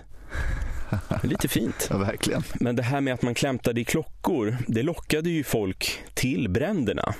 Lite 1.24 1.48
fint. 1.48 1.88
Ja, 1.90 1.98
verkligen. 1.98 2.44
Men 2.60 2.76
det 2.76 2.84
här 2.84 3.02
med 3.02 3.14
att 3.14 3.22
man 3.22 3.34
klämtade 3.34 3.82
i 3.82 3.86
klockor, 3.86 4.58
det 4.68 4.84
lockade 4.84 5.30
ju 5.30 5.44
folk 5.44 6.00
till 6.14 6.50
bränderna. 6.50 7.14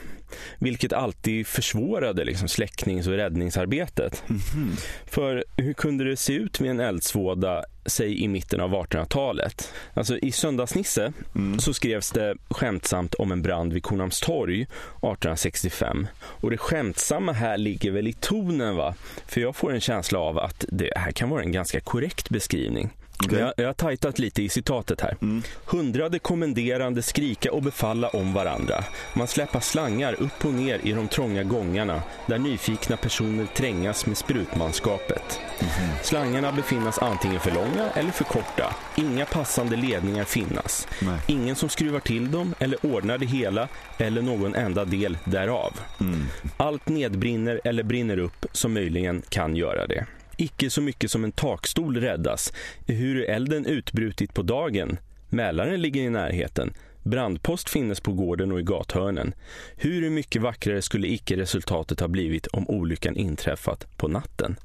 Vilket 0.60 0.94
alltid 0.94 1.48
försvårade 1.48 2.26
liksom 2.26 2.48
släcknings 2.48 3.08
och 3.08 3.14
räddningsarbetet. 3.14 4.24
Mm 4.30 4.42
-hmm. 4.42 4.86
För 5.06 5.44
hur 5.58 5.74
kunde 5.74 6.04
det 6.04 6.18
se 6.18 6.34
ut 6.34 6.60
med 6.60 6.72
en 6.72 6.80
eldsvåda, 6.80 7.64
säg 7.86 8.24
i 8.24 8.28
mitten 8.28 8.60
av 8.60 8.74
1800-talet? 8.74 9.74
Alltså 9.94 10.18
i 10.18 10.32
Söndagsnisse 10.32 11.14
mm. 11.36 11.60
så 11.60 11.74
skrevs 11.74 12.12
det 12.12 12.36
skämtsamt 12.50 13.14
om 13.14 13.32
en 13.32 13.42
brand 13.42 13.74
vid 13.74 13.84
Kornhamnstorg 13.84 14.62
1865. 14.62 16.08
Och 16.18 16.50
det 16.50 16.58
skämtsamma 16.58 17.32
här 17.32 17.58
ligger 17.58 17.92
väl 17.92 18.08
i 18.08 18.14
tonen 18.14 18.76
va? 18.76 18.96
För 19.28 19.42
jag 19.42 19.56
får 19.56 19.74
en 19.74 19.82
känsla 19.82 20.20
av 20.20 20.40
att 20.40 20.66
det 20.70 20.92
här 20.96 21.12
kan 21.12 21.30
vara 21.30 21.42
en 21.42 21.52
ganska 21.52 21.80
korrekt 21.80 22.30
beskrivning. 22.30 22.90
Okay. 23.26 23.40
Jag, 23.40 23.54
jag 23.58 23.66
har 23.66 23.74
tajtat 23.74 24.20
lite 24.20 24.44
i 24.44 24.50
citatet 24.50 25.02
här. 25.02 25.18
Mm. 25.22 25.44
Hundrade 25.66 26.20
kommenderande 26.20 27.02
skrika 27.02 27.52
och 27.52 27.64
befalla 27.64 28.10
om 28.10 28.34
varandra. 28.34 28.84
Man 29.14 29.28
släpper 29.28 29.60
slangar 29.60 30.14
upp 30.14 30.46
och 30.46 30.54
ner 30.54 30.80
i 30.84 30.92
de 30.92 31.08
trånga 31.08 31.44
gångarna 31.44 32.02
där 32.26 32.38
nyfikna 32.38 32.98
personer 32.98 33.46
trängas 33.46 34.06
med 34.06 34.18
sprutmanskapet. 34.18 35.40
Mm. 35.60 35.98
Slangarna 36.04 36.52
befinnas 36.52 36.98
antingen 36.98 37.40
för 37.40 37.52
långa 37.52 37.90
eller 37.96 38.12
för 38.12 38.24
korta. 38.24 38.76
Inga 38.96 39.26
passande 39.26 39.76
ledningar 39.76 40.24
finnas. 40.24 40.88
Nej. 41.02 41.20
Ingen 41.28 41.56
som 41.56 41.70
skruvar 41.70 42.00
till 42.00 42.32
dem 42.32 42.56
eller 42.60 42.86
ordnar 42.86 43.18
det 43.18 43.26
hela 43.26 43.68
eller 43.98 44.22
någon 44.22 44.56
enda 44.56 44.86
del 44.86 45.18
därav. 45.24 45.80
Mm. 46.00 46.26
Allt 46.58 46.90
nedbrinner 46.90 47.62
eller 47.64 47.84
brinner 47.84 48.20
upp 48.20 48.46
som 48.52 48.74
möjligen 48.74 49.22
kan 49.30 49.56
göra 49.56 49.88
det. 49.88 50.06
Icke 50.38 50.70
så 50.70 50.82
mycket 50.82 51.12
som 51.12 51.24
en 51.24 51.32
takstol 51.32 51.98
räddas, 51.98 52.54
hur 52.86 53.30
elden 53.30 53.66
utbrutit 53.66 54.34
på 54.34 54.42
dagen. 54.42 54.98
Mälaren 55.30 55.82
ligger 55.82 56.02
i 56.02 56.10
närheten. 56.10 56.74
Brandpost 57.04 57.70
finnes 57.70 58.00
på 58.00 58.12
gården 58.12 58.52
och 58.52 58.60
i 58.60 58.64
gathörnen. 58.64 59.34
Hur 59.76 60.10
mycket 60.10 60.42
vackrare 60.42 60.82
skulle 60.82 61.08
icke 61.08 61.38
resultatet 61.38 62.00
ha 62.00 62.08
blivit 62.08 62.48
om 62.48 62.70
olyckan 62.70 63.16
inträffat 63.16 63.98
på 63.98 64.08
natten? 64.08 64.56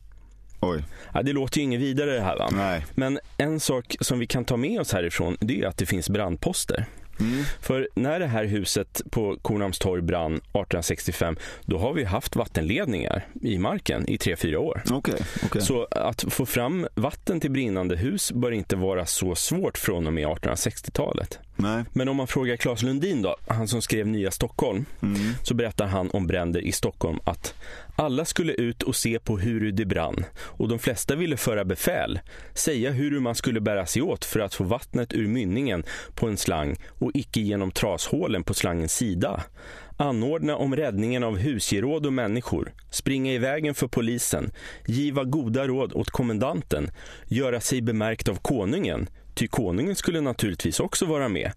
Oj. 0.61 0.85
Ja, 1.15 1.23
det 1.23 1.33
låter 1.33 1.59
ju 1.59 1.65
inget 1.65 1.81
vidare 1.81 2.11
det 2.11 2.21
här 2.21 2.39
va? 2.39 2.49
Nej. 2.53 2.87
Men 2.95 3.19
en 3.39 3.61
sak 3.61 3.97
som 4.01 4.19
vi 4.19 4.27
kan 4.27 4.45
ta 4.45 4.57
med 4.57 4.81
oss 4.81 4.93
härifrån 4.93 5.37
det 5.41 5.61
är 5.61 5.67
att 5.67 5.79
det 5.79 5.87
finns 5.87 6.11
brandposter. 6.11 6.87
Mm. 7.23 7.45
För 7.61 7.89
när 7.95 8.21
det 8.21 8.27
här 8.27 8.45
huset 8.45 9.03
på 9.11 9.37
Kornhamnstorg 9.43 10.03
brann 10.03 10.33
1865, 10.33 11.37
då 11.65 11.79
har 11.79 11.93
vi 11.93 12.05
haft 12.05 12.37
vattenledningar 12.37 13.27
i 13.43 13.59
marken 13.59 14.09
i 14.09 14.19
tre 14.19 14.37
fyra 14.37 14.61
år. 14.61 14.83
Okay, 14.93 15.21
okay. 15.45 15.63
Så 15.63 15.89
att 15.91 16.25
få 16.29 16.47
fram 16.47 16.87
vatten 16.95 17.41
till 17.41 17.51
brinnande 17.51 17.97
hus 17.97 18.33
bör 18.33 18.53
inte 18.53 18.77
vara 18.77 19.07
så 19.07 19.35
svårt 19.35 19.79
från 19.79 20.07
och 20.07 20.13
med 20.13 20.27
1860-talet. 20.27 21.39
Nej. 21.63 21.85
Men 21.93 22.09
om 22.09 22.17
man 22.17 22.27
frågar 22.27 22.57
Claes 22.57 22.83
Lundin 22.83 23.23
då, 23.23 23.37
han 23.47 23.69
som 23.69 23.83
skrev 23.83 24.07
Nya 24.07 24.31
Stockholm, 24.31 24.85
mm. 25.03 25.17
så 25.43 25.55
berättar 25.55 25.87
han 25.87 26.11
om 26.11 26.27
bränder 26.27 26.61
i 26.61 26.73
Stockholm 26.73 27.19
att 27.25 27.55
alla 27.97 28.25
skulle 28.25 28.53
ut 28.53 28.83
och 28.83 28.97
se 28.97 29.19
på 29.19 29.39
hur 29.39 29.73
det 29.73 29.85
brann 29.85 30.25
och 30.35 30.69
de 30.69 30.79
flesta 30.79 31.15
ville 31.15 31.37
föra 31.37 31.65
befäl, 31.65 32.21
säga 32.55 32.91
hur 32.91 33.21
man 33.21 33.35
skulle 33.35 33.61
bära 33.61 33.87
sig 33.87 34.03
åt 34.03 34.25
för 34.25 34.41
att 34.41 34.55
få 34.55 34.65
vattnet 34.65 35.13
ur 35.13 35.29
mynningen 35.29 35.85
på 36.15 36.29
en 36.29 36.37
slang 36.37 36.77
och 36.89 37.11
icke 37.15 37.41
genom 37.41 37.71
trashålen 37.71 38.45
på 38.45 38.55
slangens 38.55 38.93
sida 38.93 39.43
anordna 39.97 40.57
om 40.57 40.77
räddningen 40.77 41.25
av 41.25 41.37
husgeråd 41.37 42.07
och 42.07 42.13
människor, 42.13 42.73
springa 42.91 43.33
i 43.33 43.39
vägen 43.39 43.75
för 43.75 43.89
polisen, 43.89 44.53
giva 44.87 45.25
goda 45.25 45.67
råd 45.67 45.93
åt 45.93 46.11
kommendanten, 46.11 46.91
göra 47.27 47.61
sig 47.61 47.83
bemärkt 47.83 48.29
av 48.29 48.35
konungen, 48.35 49.09
ty 49.35 49.49
konungen 49.49 49.97
skulle 49.97 50.21
naturligtvis 50.21 50.81
också 50.81 51.07
vara 51.07 51.29
med. 51.29 51.53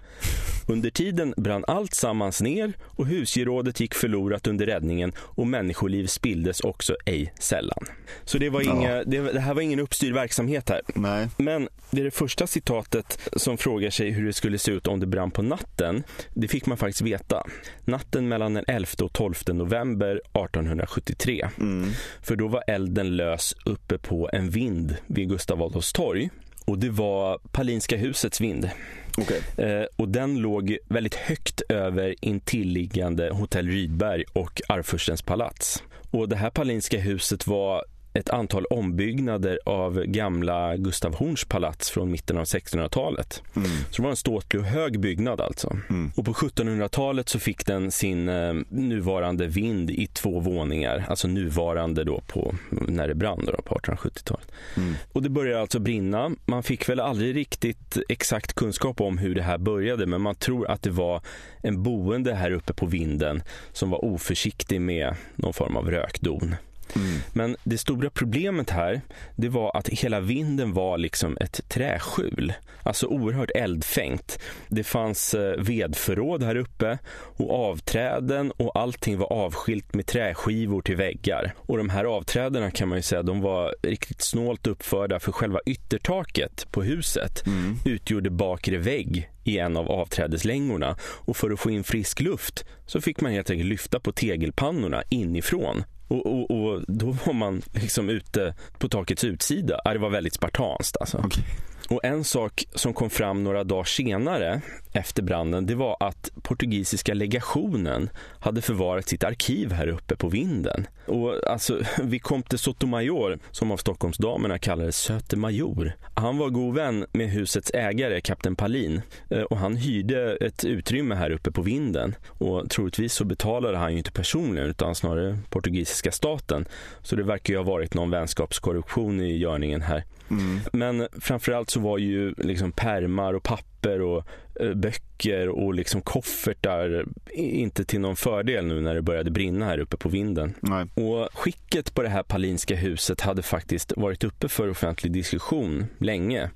Under 0.67 0.89
tiden 0.89 1.33
brann 1.37 1.65
allt 1.67 1.93
sammans 1.93 2.41
ner 2.41 2.73
och 2.83 3.05
husgerådet 3.05 3.79
gick 3.79 3.93
förlorat 3.93 4.47
under 4.47 4.65
räddningen 4.65 5.13
och 5.17 5.47
människoliv 5.47 6.07
spilldes 6.07 6.59
också 6.59 6.95
ej 7.05 7.33
sällan. 7.39 7.85
Så 8.23 8.37
det, 8.37 8.49
var 8.49 8.61
inga, 8.61 9.03
det, 9.03 9.19
det, 9.19 9.39
här 9.39 9.53
var 9.53 9.61
ingen 9.61 9.79
uppstyrd 9.79 10.13
verksamhet 10.13 10.69
här. 10.69 10.81
Nej. 10.95 11.27
Men 11.37 11.69
det 11.91 12.01
är 12.01 12.05
det 12.05 12.11
första 12.11 12.47
citatet 12.47 13.19
som 13.35 13.57
frågar 13.57 13.89
sig 13.89 14.11
hur 14.11 14.25
det 14.25 14.33
skulle 14.33 14.57
se 14.57 14.71
ut 14.71 14.87
om 14.87 14.99
det 14.99 15.05
brann 15.05 15.31
på 15.31 15.41
natten. 15.41 16.03
Det 16.33 16.47
fick 16.47 16.65
man 16.65 16.77
faktiskt 16.77 17.01
veta. 17.01 17.43
Natten 17.83 18.27
mellan 18.27 18.53
den 18.53 18.65
11 18.67 18.87
och 19.01 19.13
12 19.13 19.35
november 19.47 20.15
1873. 20.15 21.49
Mm. 21.57 21.89
För 22.21 22.35
då 22.35 22.47
var 22.47 22.63
elden 22.67 23.15
lös 23.15 23.55
uppe 23.65 23.97
på 23.97 24.29
en 24.33 24.49
vind 24.49 24.95
vid 25.07 25.29
Gustav 25.29 25.63
Adolfs 25.63 25.93
torg. 25.93 26.29
Och 26.65 26.79
det 26.79 26.89
var 26.89 27.39
Palinska 27.51 27.97
husets 27.97 28.41
vind. 28.41 28.69
Okay. 29.17 29.65
Eh, 29.65 29.85
och 29.95 30.09
den 30.09 30.37
låg 30.37 30.77
väldigt 30.87 31.15
högt 31.15 31.61
över 31.69 32.15
intilliggande 32.21 33.29
Hotell 33.33 33.67
Rydberg 33.67 34.23
och 34.33 34.61
Arvfurstens 34.67 35.21
palats. 35.21 35.83
Och 36.11 36.29
det 36.29 36.35
här 36.35 36.49
Palinska 36.49 36.99
huset 36.99 37.47
var 37.47 37.83
ett 38.15 38.29
antal 38.29 38.65
ombyggnader 38.65 39.59
av 39.65 40.03
gamla 40.03 40.77
Gustav 40.77 41.15
Horns 41.15 41.45
palats 41.45 41.89
från 41.89 42.11
mitten 42.11 42.37
av 42.37 42.43
1600-talet. 42.43 43.43
Mm. 43.55 43.69
Så 43.89 43.95
det 43.95 44.01
var 44.01 44.09
en 44.09 44.15
ståtlig 44.15 44.61
och 44.61 44.67
hög 44.67 44.99
byggnad 44.99 45.41
alltså. 45.41 45.77
Mm. 45.89 46.11
Och 46.15 46.25
på 46.25 46.33
1700-talet 46.33 47.29
så 47.29 47.39
fick 47.39 47.65
den 47.65 47.91
sin 47.91 48.29
eh, 48.29 48.53
nuvarande 48.69 49.47
vind 49.47 49.91
i 49.91 50.07
två 50.07 50.39
våningar. 50.39 51.05
Alltså 51.09 51.27
nuvarande 51.27 52.03
då 52.03 52.21
på 52.27 52.55
när 52.69 53.07
det 53.07 53.15
brann 53.15 53.45
då, 53.45 53.61
på 53.61 53.75
1870-talet. 53.75 54.51
Mm. 54.77 54.93
Och 55.11 55.21
det 55.21 55.29
började 55.29 55.61
alltså 55.61 55.79
brinna. 55.79 56.31
Man 56.45 56.63
fick 56.63 56.89
väl 56.89 56.99
aldrig 56.99 57.35
riktigt 57.35 57.97
exakt 58.09 58.53
kunskap 58.53 59.01
om 59.01 59.17
hur 59.17 59.35
det 59.35 59.43
här 59.43 59.57
började 59.57 60.05
men 60.05 60.21
man 60.21 60.35
tror 60.35 60.71
att 60.71 60.81
det 60.81 60.89
var 60.89 61.21
en 61.61 61.83
boende 61.83 62.33
här 62.33 62.51
uppe 62.51 62.73
på 62.73 62.85
vinden 62.85 63.43
som 63.73 63.89
var 63.89 64.05
oförsiktig 64.05 64.81
med 64.81 65.15
någon 65.35 65.53
form 65.53 65.77
av 65.77 65.91
rökdon. 65.91 66.55
Mm. 66.95 67.17
Men 67.33 67.55
det 67.63 67.77
stora 67.77 68.09
problemet 68.09 68.69
här, 68.69 69.01
det 69.35 69.49
var 69.49 69.77
att 69.77 69.89
hela 69.89 70.19
vinden 70.19 70.73
var 70.73 70.97
liksom 70.97 71.37
ett 71.41 71.69
träskjul. 71.69 72.53
Alltså 72.83 73.07
oerhört 73.07 73.51
eldfängt. 73.55 74.39
Det 74.67 74.83
fanns 74.83 75.33
eh, 75.33 75.61
vedförråd 75.61 76.43
här 76.43 76.55
uppe 76.55 76.97
och 77.37 77.69
avträden 77.69 78.51
och 78.51 78.79
allting 78.79 79.17
var 79.17 79.33
avskilt 79.33 79.93
med 79.93 80.05
träskivor 80.05 80.81
till 80.81 80.95
väggar. 80.95 81.53
Och 81.57 81.77
de 81.77 81.89
här 81.89 82.05
avträdena 82.05 82.71
kan 82.71 82.89
man 82.89 82.97
ju 82.97 83.01
säga, 83.01 83.23
de 83.23 83.41
var 83.41 83.75
riktigt 83.81 84.21
snålt 84.21 84.67
uppförda 84.67 85.19
för 85.19 85.31
själva 85.31 85.59
yttertaket 85.65 86.67
på 86.71 86.83
huset 86.83 87.47
mm. 87.47 87.75
utgjorde 87.85 88.29
bakre 88.29 88.77
vägg 88.77 89.29
i 89.43 89.57
en 89.57 89.77
av 89.77 89.91
avträdeslängorna 89.91 90.97
och 91.01 91.37
för 91.37 91.51
att 91.51 91.59
få 91.59 91.69
in 91.69 91.83
frisk 91.83 92.21
luft 92.21 92.65
så 92.85 93.01
fick 93.01 93.21
man 93.21 93.31
helt 93.31 93.49
enkelt 93.49 93.69
lyfta 93.69 93.99
på 93.99 94.11
tegelpannorna 94.11 95.03
inifrån 95.09 95.83
och, 96.07 96.25
och, 96.25 96.51
och, 96.51 96.83
då 96.87 97.11
var 97.11 97.33
man 97.33 97.61
liksom 97.73 98.09
ute 98.09 98.55
på 98.77 98.89
takets 98.89 99.23
utsida. 99.23 99.81
Det 99.93 99.99
var 99.99 100.09
väldigt 100.09 100.33
spartanskt 100.33 100.97
alltså. 100.97 101.17
Okay. 101.17 101.43
Och 101.89 102.05
en 102.05 102.23
sak 102.23 102.65
som 102.73 102.93
kom 102.93 103.09
fram 103.09 103.43
några 103.43 103.63
dagar 103.63 103.83
senare 103.83 104.61
efter 104.93 105.23
branden, 105.23 105.65
det 105.65 105.75
var 105.75 105.97
att 105.99 106.29
portugisiska 106.41 107.13
legationen 107.13 108.09
hade 108.39 108.61
förvarat 108.61 109.07
sitt 109.07 109.23
arkiv 109.23 109.71
här 109.71 109.87
uppe 109.87 110.15
på 110.15 110.29
vinden. 110.29 110.87
Och 111.05 111.47
alltså, 111.47 111.79
Vicomte 112.03 112.57
Sotomayor, 112.57 113.39
som 113.51 113.71
av 113.71 113.77
Stockholmsdamerna 113.77 114.57
kallades 114.57 114.97
Söte 114.97 115.37
Major, 115.37 115.93
han 116.13 116.37
var 116.37 116.49
god 116.49 116.75
vän 116.75 117.05
med 117.11 117.29
husets 117.29 117.71
ägare, 117.73 118.21
kapten 118.21 118.55
Palin, 118.55 119.01
eh, 119.29 119.41
och 119.41 119.57
han 119.57 119.75
hyrde 119.75 120.35
ett 120.35 120.65
utrymme 120.65 121.15
här 121.15 121.31
uppe 121.31 121.51
på 121.51 121.61
vinden. 121.61 122.15
Och 122.27 122.69
troligtvis 122.69 123.13
så 123.13 123.25
betalade 123.25 123.77
han 123.77 123.91
ju 123.91 123.97
inte 123.97 124.11
personligen, 124.11 124.69
utan 124.69 124.95
snarare 124.95 125.37
portugisiska 125.49 126.11
staten. 126.11 126.65
Så 127.01 127.15
det 127.15 127.23
verkar 127.23 127.53
ju 127.53 127.57
ha 127.57 127.63
varit 127.63 127.93
någon 127.93 128.11
vänskapskorruption 128.11 129.21
i 129.21 129.37
görningen 129.37 129.81
här. 129.81 130.03
Mm. 130.29 130.59
Men 130.73 131.07
framförallt 131.21 131.69
så 131.69 131.79
var 131.79 131.97
ju 131.97 132.33
liksom 132.37 132.71
permar 132.71 133.33
och 133.33 133.43
papper 133.43 133.74
papper 133.85 134.01
och 134.01 134.23
eh, 134.59 134.73
böcker 134.73 135.49
och 135.49 135.73
liksom 135.73 136.01
koffertar 136.01 137.05
inte 137.33 137.85
till 137.85 137.99
någon 137.99 138.15
fördel 138.15 138.65
nu 138.65 138.81
när 138.81 138.95
det 138.95 139.01
började 139.01 139.31
brinna 139.31 139.65
här 139.65 139.79
uppe 139.79 139.97
på 139.97 140.09
vinden. 140.09 140.53
Nej. 140.59 140.85
Och 140.93 141.29
skicket 141.33 141.93
på 141.93 142.01
det 142.01 142.09
här 142.09 142.23
Palinska 142.23 142.75
huset 142.75 143.21
hade 143.21 143.41
faktiskt 143.41 143.93
varit 143.97 144.23
uppe 144.23 144.47
för 144.47 144.69
offentlig 144.69 145.13
diskussion 145.13 145.85
länge. 145.99 146.49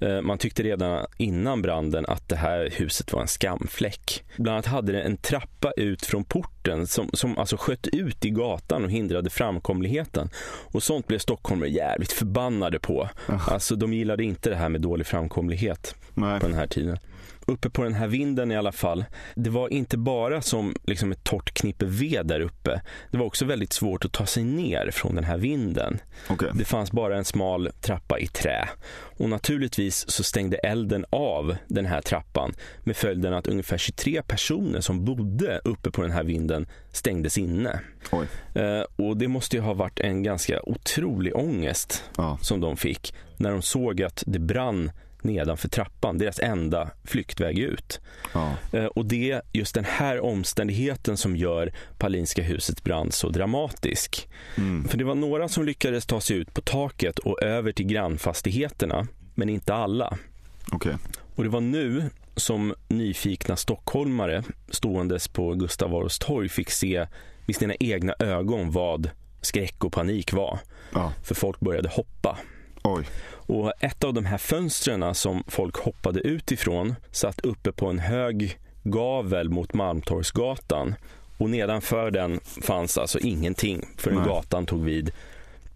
Eh, 0.00 0.20
man 0.20 0.38
tyckte 0.38 0.62
redan 0.62 1.06
innan 1.16 1.62
branden 1.62 2.06
att 2.06 2.28
det 2.28 2.36
här 2.36 2.70
huset 2.72 3.12
var 3.12 3.20
en 3.20 3.28
skamfläck. 3.28 4.24
Bland 4.36 4.54
annat 4.54 4.66
hade 4.66 4.92
det 4.92 5.02
en 5.02 5.16
trappa 5.16 5.72
ut 5.76 6.06
från 6.06 6.24
porten 6.24 6.86
som, 6.86 7.10
som 7.12 7.38
alltså 7.38 7.56
sköt 7.56 7.86
ut 7.86 8.24
i 8.24 8.30
gatan 8.30 8.84
och 8.84 8.90
hindrade 8.90 9.30
framkomligheten. 9.30 10.30
Och 10.72 10.82
sånt 10.82 11.06
blev 11.06 11.18
stockholmare 11.18 11.70
jävligt 11.70 12.12
förbannade 12.12 12.78
på. 12.78 13.08
Alltså 13.26 13.76
de 13.76 13.92
gillade 13.92 14.24
inte 14.24 14.50
det 14.50 14.56
här 14.56 14.68
med 14.68 14.80
dålig 14.80 15.06
framkomlighet 15.06 15.94
Nej. 16.14 16.40
på 16.40 16.46
den 16.46 16.56
här 16.56 16.67
tiden. 16.68 16.98
Uppe 17.46 17.70
på 17.70 17.82
den 17.82 17.94
här 17.94 18.06
vinden 18.08 18.50
i 18.52 18.56
alla 18.56 18.72
fall. 18.72 19.04
Det 19.34 19.50
var 19.50 19.68
inte 19.72 19.98
bara 19.98 20.42
som 20.42 20.74
liksom 20.84 21.12
ett 21.12 21.24
torrt 21.24 21.54
knippe 21.54 21.86
ved 21.86 22.26
där 22.26 22.40
uppe. 22.40 22.80
Det 23.10 23.18
var 23.18 23.26
också 23.26 23.44
väldigt 23.44 23.72
svårt 23.72 24.04
att 24.04 24.12
ta 24.12 24.26
sig 24.26 24.44
ner 24.44 24.90
från 24.90 25.14
den 25.14 25.24
här 25.24 25.38
vinden. 25.38 25.98
Okej. 26.30 26.50
Det 26.54 26.64
fanns 26.64 26.92
bara 26.92 27.16
en 27.18 27.24
smal 27.24 27.70
trappa 27.80 28.18
i 28.18 28.26
trä. 28.26 28.68
Och 29.18 29.28
naturligtvis 29.28 30.10
så 30.10 30.22
stängde 30.22 30.56
elden 30.56 31.04
av 31.10 31.56
den 31.68 31.86
här 31.86 32.00
trappan 32.00 32.54
med 32.84 32.96
följden 32.96 33.34
att 33.34 33.46
ungefär 33.46 33.78
23 33.78 34.22
personer 34.22 34.80
som 34.80 35.04
bodde 35.04 35.60
uppe 35.64 35.90
på 35.90 36.02
den 36.02 36.10
här 36.10 36.24
vinden 36.24 36.66
stängdes 36.92 37.38
inne. 37.38 37.80
Eh, 38.54 38.82
och 38.96 39.16
det 39.16 39.28
måste 39.28 39.56
ju 39.56 39.62
ha 39.62 39.74
varit 39.74 40.00
en 40.00 40.22
ganska 40.22 40.60
otrolig 40.62 41.36
ångest 41.36 42.04
Ja. 42.16 42.38
som 42.42 42.60
de 42.60 42.76
fick 42.76 43.14
när 43.36 43.50
de 43.50 43.62
såg 43.62 44.02
att 44.02 44.22
det 44.26 44.38
brann 44.38 44.90
nedanför 45.22 45.68
trappan, 45.68 46.18
deras 46.18 46.38
enda 46.38 46.90
flyktväg 47.04 47.58
ut. 47.58 48.00
Ja. 48.34 48.54
Eh, 48.72 48.84
Och 48.84 49.06
det 49.06 49.30
är 49.30 49.42
just 49.52 49.74
den 49.74 49.84
här 49.84 50.20
omständigheten 50.20 51.16
som 51.16 51.36
gör 51.36 51.72
Palinska 51.98 52.42
husets 52.42 52.82
brand 52.84 53.14
så 53.14 53.28
dramatisk. 53.28 54.28
Mm. 54.56 54.88
För 54.88 54.98
det 54.98 55.04
var 55.04 55.14
några 55.14 55.48
som 55.48 55.64
lyckades 55.64 56.06
ta 56.06 56.20
sig 56.20 56.36
ut 56.36 56.54
på 56.54 56.60
taket 56.60 57.18
och 57.18 57.42
över 57.42 57.72
till 57.72 57.86
grannfastigheterna, 57.86 59.06
men 59.34 59.48
inte 59.48 59.74
alla. 59.74 60.18
Okej. 60.72 60.94
Och 61.36 61.44
det 61.44 61.50
var 61.50 61.60
nu 61.60 62.10
som 62.36 62.74
nyfikna 62.88 63.56
stockholmare 63.56 64.42
ståendes 64.70 65.28
på 65.28 65.54
Gustav 65.54 65.94
Adolfs 65.94 66.18
torg 66.18 66.48
fick 66.48 66.70
se 66.70 67.06
vid 67.46 67.56
sina 67.56 67.74
egna 67.80 68.14
ögon 68.18 68.70
vad 68.70 69.10
skräck 69.40 69.84
och 69.84 69.92
panik 69.92 70.32
var. 70.32 70.58
Ja. 70.92 71.12
För 71.22 71.34
folk 71.34 71.60
började 71.60 71.88
hoppa. 71.88 72.38
Oj. 72.82 73.06
Och 73.30 73.72
ett 73.80 74.04
av 74.04 74.14
de 74.14 74.24
här 74.26 74.38
fönstren 74.38 75.14
som 75.14 75.44
folk 75.46 75.76
hoppade 75.76 76.20
ut 76.20 76.52
ifrån 76.52 76.94
satt 77.10 77.40
uppe 77.40 77.72
på 77.72 77.86
en 77.86 77.98
hög 77.98 78.58
gavel 78.82 79.48
mot 79.48 79.74
Malmtorgsgatan. 79.74 80.94
Och 81.38 81.50
nedanför 81.50 82.10
den 82.10 82.40
fanns 82.62 82.98
alltså 82.98 83.18
ingenting 83.18 83.88
förrän 83.96 84.18
Nej. 84.18 84.26
gatan 84.28 84.66
tog 84.66 84.84
vid. 84.84 85.10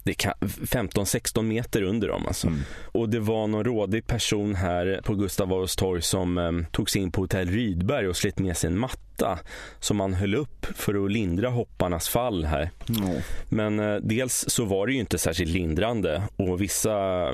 Det 0.04 0.14
kan- 0.14 0.34
15-16 0.40 1.42
meter 1.42 1.82
under 1.82 2.08
dem 2.08 2.26
alltså. 2.26 2.46
Mm. 2.46 2.60
Och 2.84 3.08
det 3.08 3.20
var 3.20 3.46
någon 3.46 3.64
rådig 3.64 4.06
person 4.06 4.54
här 4.54 5.00
på 5.04 5.14
Gustav 5.14 5.52
Adolfs 5.52 5.76
torg 5.76 6.02
som 6.02 6.38
eh, 6.38 6.52
tog 6.72 6.90
sig 6.90 7.02
in 7.02 7.12
på 7.12 7.20
hotell 7.20 7.48
Rydberg 7.50 8.08
och 8.08 8.16
slet 8.16 8.38
med 8.38 8.56
sig 8.56 8.68
en 8.70 8.78
matta 8.78 9.38
som 9.80 9.96
man 9.96 10.14
höll 10.14 10.34
upp 10.34 10.66
för 10.74 11.04
att 11.04 11.12
lindra 11.12 11.48
hopparnas 11.48 12.08
fall 12.08 12.44
här. 12.44 12.70
Ja. 12.86 13.12
Men 13.48 13.80
eh, 13.80 13.94
dels 13.96 14.44
så 14.48 14.64
var 14.64 14.86
det 14.86 14.92
ju 14.92 14.98
inte 15.00 15.18
särskilt 15.18 15.50
lindrande 15.50 16.22
och 16.36 16.60
vissa 16.62 17.28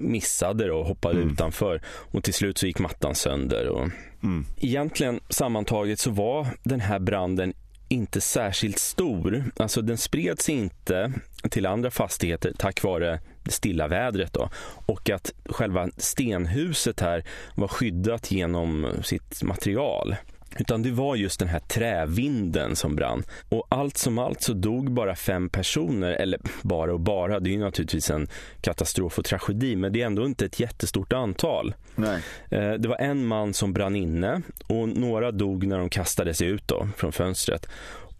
missade 0.00 0.72
och 0.72 0.86
hoppade 0.86 1.18
Mm. 1.20 1.32
utanför 1.32 1.80
och 1.86 2.24
till 2.24 2.34
slut 2.34 2.58
så 2.58 2.66
gick 2.66 2.78
mattan 2.78 3.14
sönder. 3.14 3.68
Och 3.68 3.88
Mm. 4.22 4.46
egentligen 4.60 5.20
sammantaget 5.28 5.98
så 5.98 6.10
var 6.10 6.46
den 6.62 6.80
här 6.80 6.98
branden 6.98 7.52
inte 7.92 8.20
särskilt 8.20 8.78
stor. 8.78 9.44
Alltså 9.56 9.82
den 9.82 9.98
spreds 9.98 10.48
inte 10.48 11.12
till 11.50 11.66
andra 11.66 11.90
fastigheter 11.90 12.52
tack 12.58 12.82
vare 12.82 13.20
det 13.42 13.50
stilla 13.50 13.88
vädret 13.88 14.32
då. 14.32 14.50
Och 14.86 15.10
att 15.10 15.32
själva 15.46 15.88
stenhuset 15.96 17.00
här 17.00 17.24
var 17.54 17.68
skyddat 17.68 18.30
genom 18.30 18.86
sitt 19.02 19.42
material. 19.42 20.16
Utan 20.58 20.82
det 20.82 20.90
var 20.90 21.16
just 21.16 21.38
den 21.38 21.48
här 21.48 21.58
trävinden 21.60 22.76
som 22.76 22.96
brann. 22.96 23.22
Och 23.48 23.66
allt 23.68 23.96
som 23.98 24.18
allt 24.18 24.42
så 24.42 24.52
dog 24.52 24.92
bara 24.92 25.14
fem 25.14 25.48
personer, 25.48 26.12
eller 26.12 26.40
bara 26.62 26.92
och 26.92 27.00
bara, 27.00 27.40
det 27.40 27.50
är 27.50 27.52
ju 27.52 27.58
naturligtvis 27.58 28.10
en 28.10 28.28
katastrof 28.60 29.18
och 29.18 29.24
tragedi, 29.24 29.76
men 29.76 29.92
det 29.92 30.02
är 30.02 30.06
ändå 30.06 30.26
inte 30.26 30.44
ett 30.44 30.60
jättestort 30.60 31.12
antal. 31.12 31.74
Nej. 31.94 32.22
Eh, 32.50 32.72
Det 32.72 32.88
var 32.88 32.96
en 32.96 33.26
man 33.26 33.54
som 33.54 33.72
brann 33.72 33.96
inne 33.96 34.42
och 34.66 34.88
några 34.88 35.30
dog 35.30 35.66
när 35.66 35.78
de 35.78 35.88
kastade 35.90 36.34
sig 36.34 36.48
ut 36.48 36.68
då, 36.68 36.88
från 36.96 37.12
fönstret. 37.12 37.68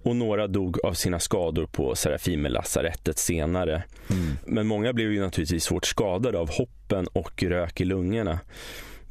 Och 0.04 0.16
några 0.16 0.46
dog 0.46 0.78
av 0.84 0.92
sina 0.94 1.20
skador 1.20 1.66
på 1.66 1.94
Serafimerlasarettet 1.94 3.18
senare. 3.18 3.82
Mm. 4.10 4.36
Men 4.46 4.66
många 4.66 4.92
blev 4.92 5.12
ju 5.12 5.20
naturligtvis 5.20 5.64
svårt 5.64 5.86
skadade 5.86 6.38
av 6.38 6.50
hoppen 6.50 7.06
och 7.12 7.42
rök 7.42 7.80
i 7.80 7.84
lungorna. 7.84 8.38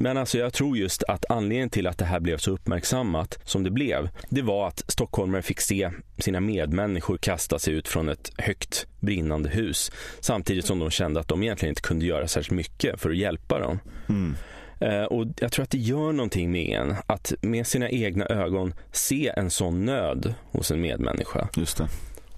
Men 0.02 0.18
alltså 0.18 0.38
jag 0.38 0.54
tror 0.54 0.78
just 0.78 1.04
att 1.04 1.26
anledningen 1.30 1.70
till 1.70 1.88
att 1.88 1.98
det 1.98 2.06
här 2.06 2.20
blev 2.20 2.38
så 2.38 2.52
uppmärksammat 2.52 3.40
som 3.44 3.64
det 3.64 3.72
blev, 3.72 4.10
det 4.30 4.42
var 4.42 4.68
att 4.68 4.84
stockholmare 4.88 5.42
fick 5.42 5.62
se 5.62 5.92
sina 6.18 6.40
medmänniskor 6.40 7.18
kasta 7.18 7.60
sig 7.60 7.74
ut 7.74 7.88
från 7.88 8.10
ett 8.10 8.32
högt 8.38 8.88
brinnande 9.00 9.50
hus. 9.50 9.92
Samtidigt 10.20 10.66
som 10.66 10.80
de 10.80 10.90
kände 10.90 11.20
att 11.20 11.28
de 11.28 11.44
egentligen 11.44 11.72
inte 11.72 11.82
kunde 11.82 12.06
göra 12.06 12.28
särskilt 12.28 12.56
mycket 12.56 13.02
för 13.02 13.10
att 13.10 13.18
hjälpa 13.18 13.60
dem. 13.60 13.80
Mm. 14.10 14.36
Eh, 14.80 15.04
och 15.04 15.28
jag 15.40 15.52
tror 15.52 15.64
att 15.64 15.70
det 15.70 15.78
gör 15.78 16.12
någonting 16.12 16.52
med 16.52 16.80
en 16.80 16.96
att 17.08 17.34
med 17.42 17.68
sina 17.68 17.90
egna 17.90 18.26
ögon 18.26 18.74
se 18.92 19.34
en 19.38 19.50
sån 19.50 19.86
nöd 19.86 20.34
hos 20.52 20.72
en 20.72 20.82
medmänniska. 20.82 21.48
Just 21.56 21.78
det. 21.78 21.88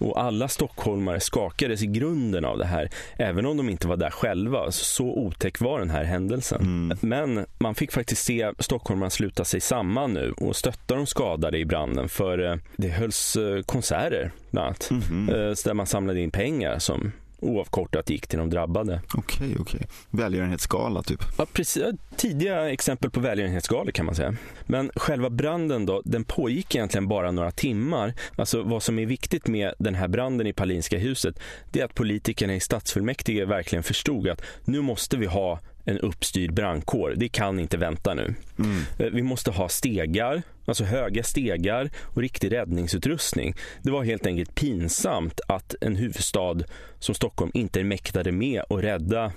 Och 0.03 0.21
alla 0.21 0.47
stockholmare 0.47 1.19
skakades 1.19 1.83
i 1.83 1.87
grunden 1.87 2.45
av 2.45 2.57
det 2.57 2.65
här, 2.65 2.89
även 3.17 3.45
om 3.45 3.57
de 3.57 3.69
inte 3.69 3.87
var 3.87 3.97
där 3.97 4.09
själva. 4.09 4.71
Så 4.71 5.05
otäck 5.05 5.61
var 5.61 5.79
den 5.79 5.89
här 5.89 6.03
händelsen. 6.03 6.61
Mm. 6.61 6.97
Men 7.01 7.45
man 7.57 7.75
fick 7.75 7.91
faktiskt 7.91 8.23
se 8.23 8.51
stockholmarna 8.59 9.09
sluta 9.09 9.43
sig 9.45 9.59
samman 9.61 10.13
nu 10.13 10.33
och 10.37 10.55
stötta 10.55 10.95
de 10.95 11.05
skadade 11.05 11.57
i 11.57 11.65
branden 11.65 12.09
för 12.09 12.51
eh, 12.51 12.55
det 12.77 12.89
hölls 12.89 13.35
eh, 13.35 13.61
konserter 13.61 14.31
bland 14.51 14.67
annat. 14.67 14.91
Eh, 14.91 15.53
så 15.53 15.69
Där 15.69 15.73
man 15.73 15.87
samlade 15.87 16.19
in 16.19 16.31
pengar 16.31 16.79
som 16.79 17.11
oavkortat 17.43 18.09
gick 18.09 18.27
till 18.27 18.39
de 18.39 18.49
drabbade. 18.49 19.01
Okej, 19.13 19.55
okej. 19.59 19.81
Välgörenhetsgala 20.09 21.03
typ. 21.03 21.19
Ja, 21.37 21.45
precis. 21.53 21.83
Tidiga 22.17 22.71
exempel 22.71 23.09
på 23.11 23.19
välgörenhetsgalor 23.19 23.91
kan 23.91 24.05
man 24.05 24.15
säga. 24.15 24.35
Men 24.65 24.91
själva 24.95 25.29
branden 25.29 25.85
då, 25.85 26.01
den 26.05 26.23
pågick 26.23 26.75
egentligen 26.75 27.07
bara 27.07 27.31
några 27.31 27.51
timmar. 27.51 28.13
Alltså 28.35 28.63
vad 28.63 28.83
som 28.83 28.99
är 28.99 29.05
viktigt 29.05 29.47
med 29.47 29.73
den 29.79 29.95
här 29.95 30.07
branden 30.07 30.47
i 30.47 30.53
Palinska 30.53 30.97
huset, 30.97 31.39
det 31.71 31.79
är 31.81 31.85
att 31.85 31.95
politikerna 31.95 32.55
i 32.55 32.59
stadsfullmäktige 32.59 33.45
verkligen 33.45 33.83
förstod 33.83 34.27
att 34.29 34.41
nu 34.65 34.81
måste 34.81 35.17
vi 35.17 35.25
ha 35.25 35.59
en 35.85 35.99
uppstyrd 35.99 36.53
brandkår. 36.53 37.13
Det 37.17 37.29
kan 37.29 37.59
inte 37.59 37.77
vänta 37.77 38.13
nu. 38.13 38.35
Mm. 38.59 38.81
Eh, 38.99 39.05
Vi 39.05 39.21
måste 39.21 39.51
ha 39.51 39.69
stegar, 39.69 40.41
alltså 40.65 40.83
höga 40.83 41.23
stegar 41.23 41.89
och 42.03 42.21
riktig 42.21 42.51
räddningsutrustning. 42.51 43.55
Det 43.81 43.91
var 43.91 44.03
helt 44.03 44.25
enkelt 44.25 44.55
pinsamt 44.55 45.41
att 45.47 45.75
en 45.81 45.95
huvudstad 45.95 46.55
som 46.99 47.15
Stockholm 47.15 47.51
inte 47.53 47.83
mäktade 47.83 48.31
med 48.31 48.61
att 48.69 48.83
rädda 48.83 49.31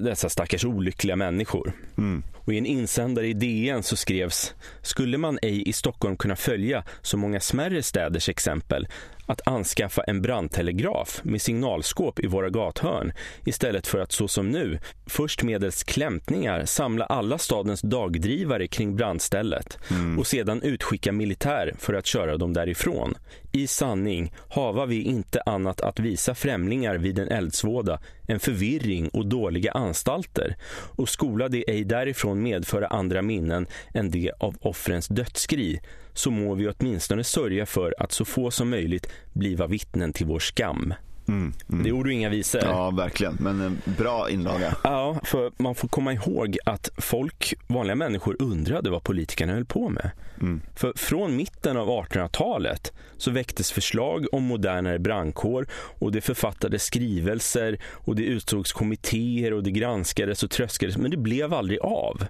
dessa 0.00 0.28
stackars 0.28 0.64
olyckliga 0.64 1.16
människor. 1.16 1.72
Mm. 1.98 2.22
Och 2.36 2.52
I 2.52 2.58
en 2.58 2.66
insändare 2.66 3.26
i 3.26 3.32
DN 3.32 3.82
så 3.82 3.96
skrevs 3.96 4.54
Skulle 4.82 5.18
man 5.18 5.38
ej 5.42 5.68
i 5.68 5.72
Stockholm 5.72 6.16
kunna 6.16 6.36
följa 6.36 6.84
så 7.02 7.16
många 7.16 7.40
smärre 7.40 7.82
städers 7.82 8.28
exempel 8.28 8.88
att 9.26 9.48
anskaffa 9.48 10.02
en 10.02 10.22
brandtelegraf 10.22 11.20
med 11.24 11.42
signalskåp 11.42 12.20
i 12.20 12.26
våra 12.26 12.50
gathörn 12.50 13.12
istället 13.44 13.86
för 13.86 13.98
att 13.98 14.12
så 14.12 14.28
som 14.28 14.48
nu 14.50 14.78
först 15.06 15.42
medelst 15.42 15.84
klämtningar 15.84 16.64
samla 16.64 17.04
alla 17.04 17.38
stadens 17.38 17.80
dagdrivare 17.80 18.66
kring 18.66 18.96
brandstället 18.96 19.78
Mm. 19.90 20.18
och 20.18 20.26
sedan 20.26 20.62
utskicka 20.62 21.12
militär 21.12 21.74
för 21.78 21.94
att 21.94 22.06
köra 22.06 22.36
dem 22.36 22.52
därifrån. 22.52 23.14
I 23.52 23.66
sanning 23.66 24.32
hava 24.48 24.86
vi 24.86 25.02
inte 25.02 25.40
annat 25.46 25.80
att 25.80 25.98
visa 25.98 26.34
främlingar 26.34 26.98
vid 26.98 27.18
en 27.18 27.28
eldsvåda 27.28 28.00
än 28.28 28.40
förvirring 28.40 29.08
och 29.08 29.26
dåliga 29.26 29.72
anstalter 29.72 30.56
och 30.96 31.08
skola 31.08 31.48
det 31.48 31.70
ej 31.70 31.84
därifrån 31.84 32.42
medföra 32.42 32.86
andra 32.86 33.22
minnen 33.22 33.66
än 33.94 34.10
det 34.10 34.32
av 34.38 34.56
offrens 34.60 35.08
dödsskri 35.08 35.80
så 36.12 36.30
må 36.30 36.54
vi 36.54 36.68
åtminstone 36.68 37.24
sörja 37.24 37.66
för 37.66 37.94
att 37.98 38.12
så 38.12 38.24
få 38.24 38.50
som 38.50 38.70
möjligt 38.70 39.06
bliva 39.32 39.66
vittnen 39.66 40.12
till 40.12 40.26
vår 40.26 40.38
skam. 40.38 40.94
Mm, 41.30 41.52
mm. 41.68 41.82
Det 41.82 41.88
är 41.88 41.92
ord 41.92 42.06
och 42.06 42.12
inga 42.12 42.28
visor. 42.28 42.60
Ja, 42.64 42.90
verkligen. 42.90 43.36
Men 43.40 43.60
en 43.60 43.82
bra 43.98 44.30
inlaga. 44.30 44.76
Ja, 44.84 45.20
för 45.24 45.52
man 45.56 45.74
får 45.74 45.88
komma 45.88 46.12
ihåg 46.12 46.58
att 46.64 46.90
folk, 46.96 47.54
vanliga 47.66 47.94
människor, 47.94 48.36
undrade 48.38 48.90
vad 48.90 49.04
politikerna 49.04 49.52
höll 49.52 49.64
på 49.64 49.88
med. 49.88 50.10
Mm. 50.40 50.60
För 50.76 50.92
från 50.96 51.36
mitten 51.36 51.76
av 51.76 51.88
1800-talet 51.88 52.92
så 53.16 53.30
väcktes 53.30 53.72
förslag 53.72 54.26
om 54.32 54.42
modernare 54.42 54.98
brandkår 54.98 55.66
och 55.72 56.12
det 56.12 56.20
författades 56.20 56.84
skrivelser 56.84 57.78
och 57.84 58.16
det 58.16 58.22
utsågs 58.22 58.72
kommittéer 58.72 59.52
och 59.52 59.62
det 59.62 59.70
granskades 59.70 60.42
och 60.42 60.50
tröskades 60.50 60.96
men 60.96 61.10
det 61.10 61.16
blev 61.16 61.54
aldrig 61.54 61.80
av. 61.80 62.26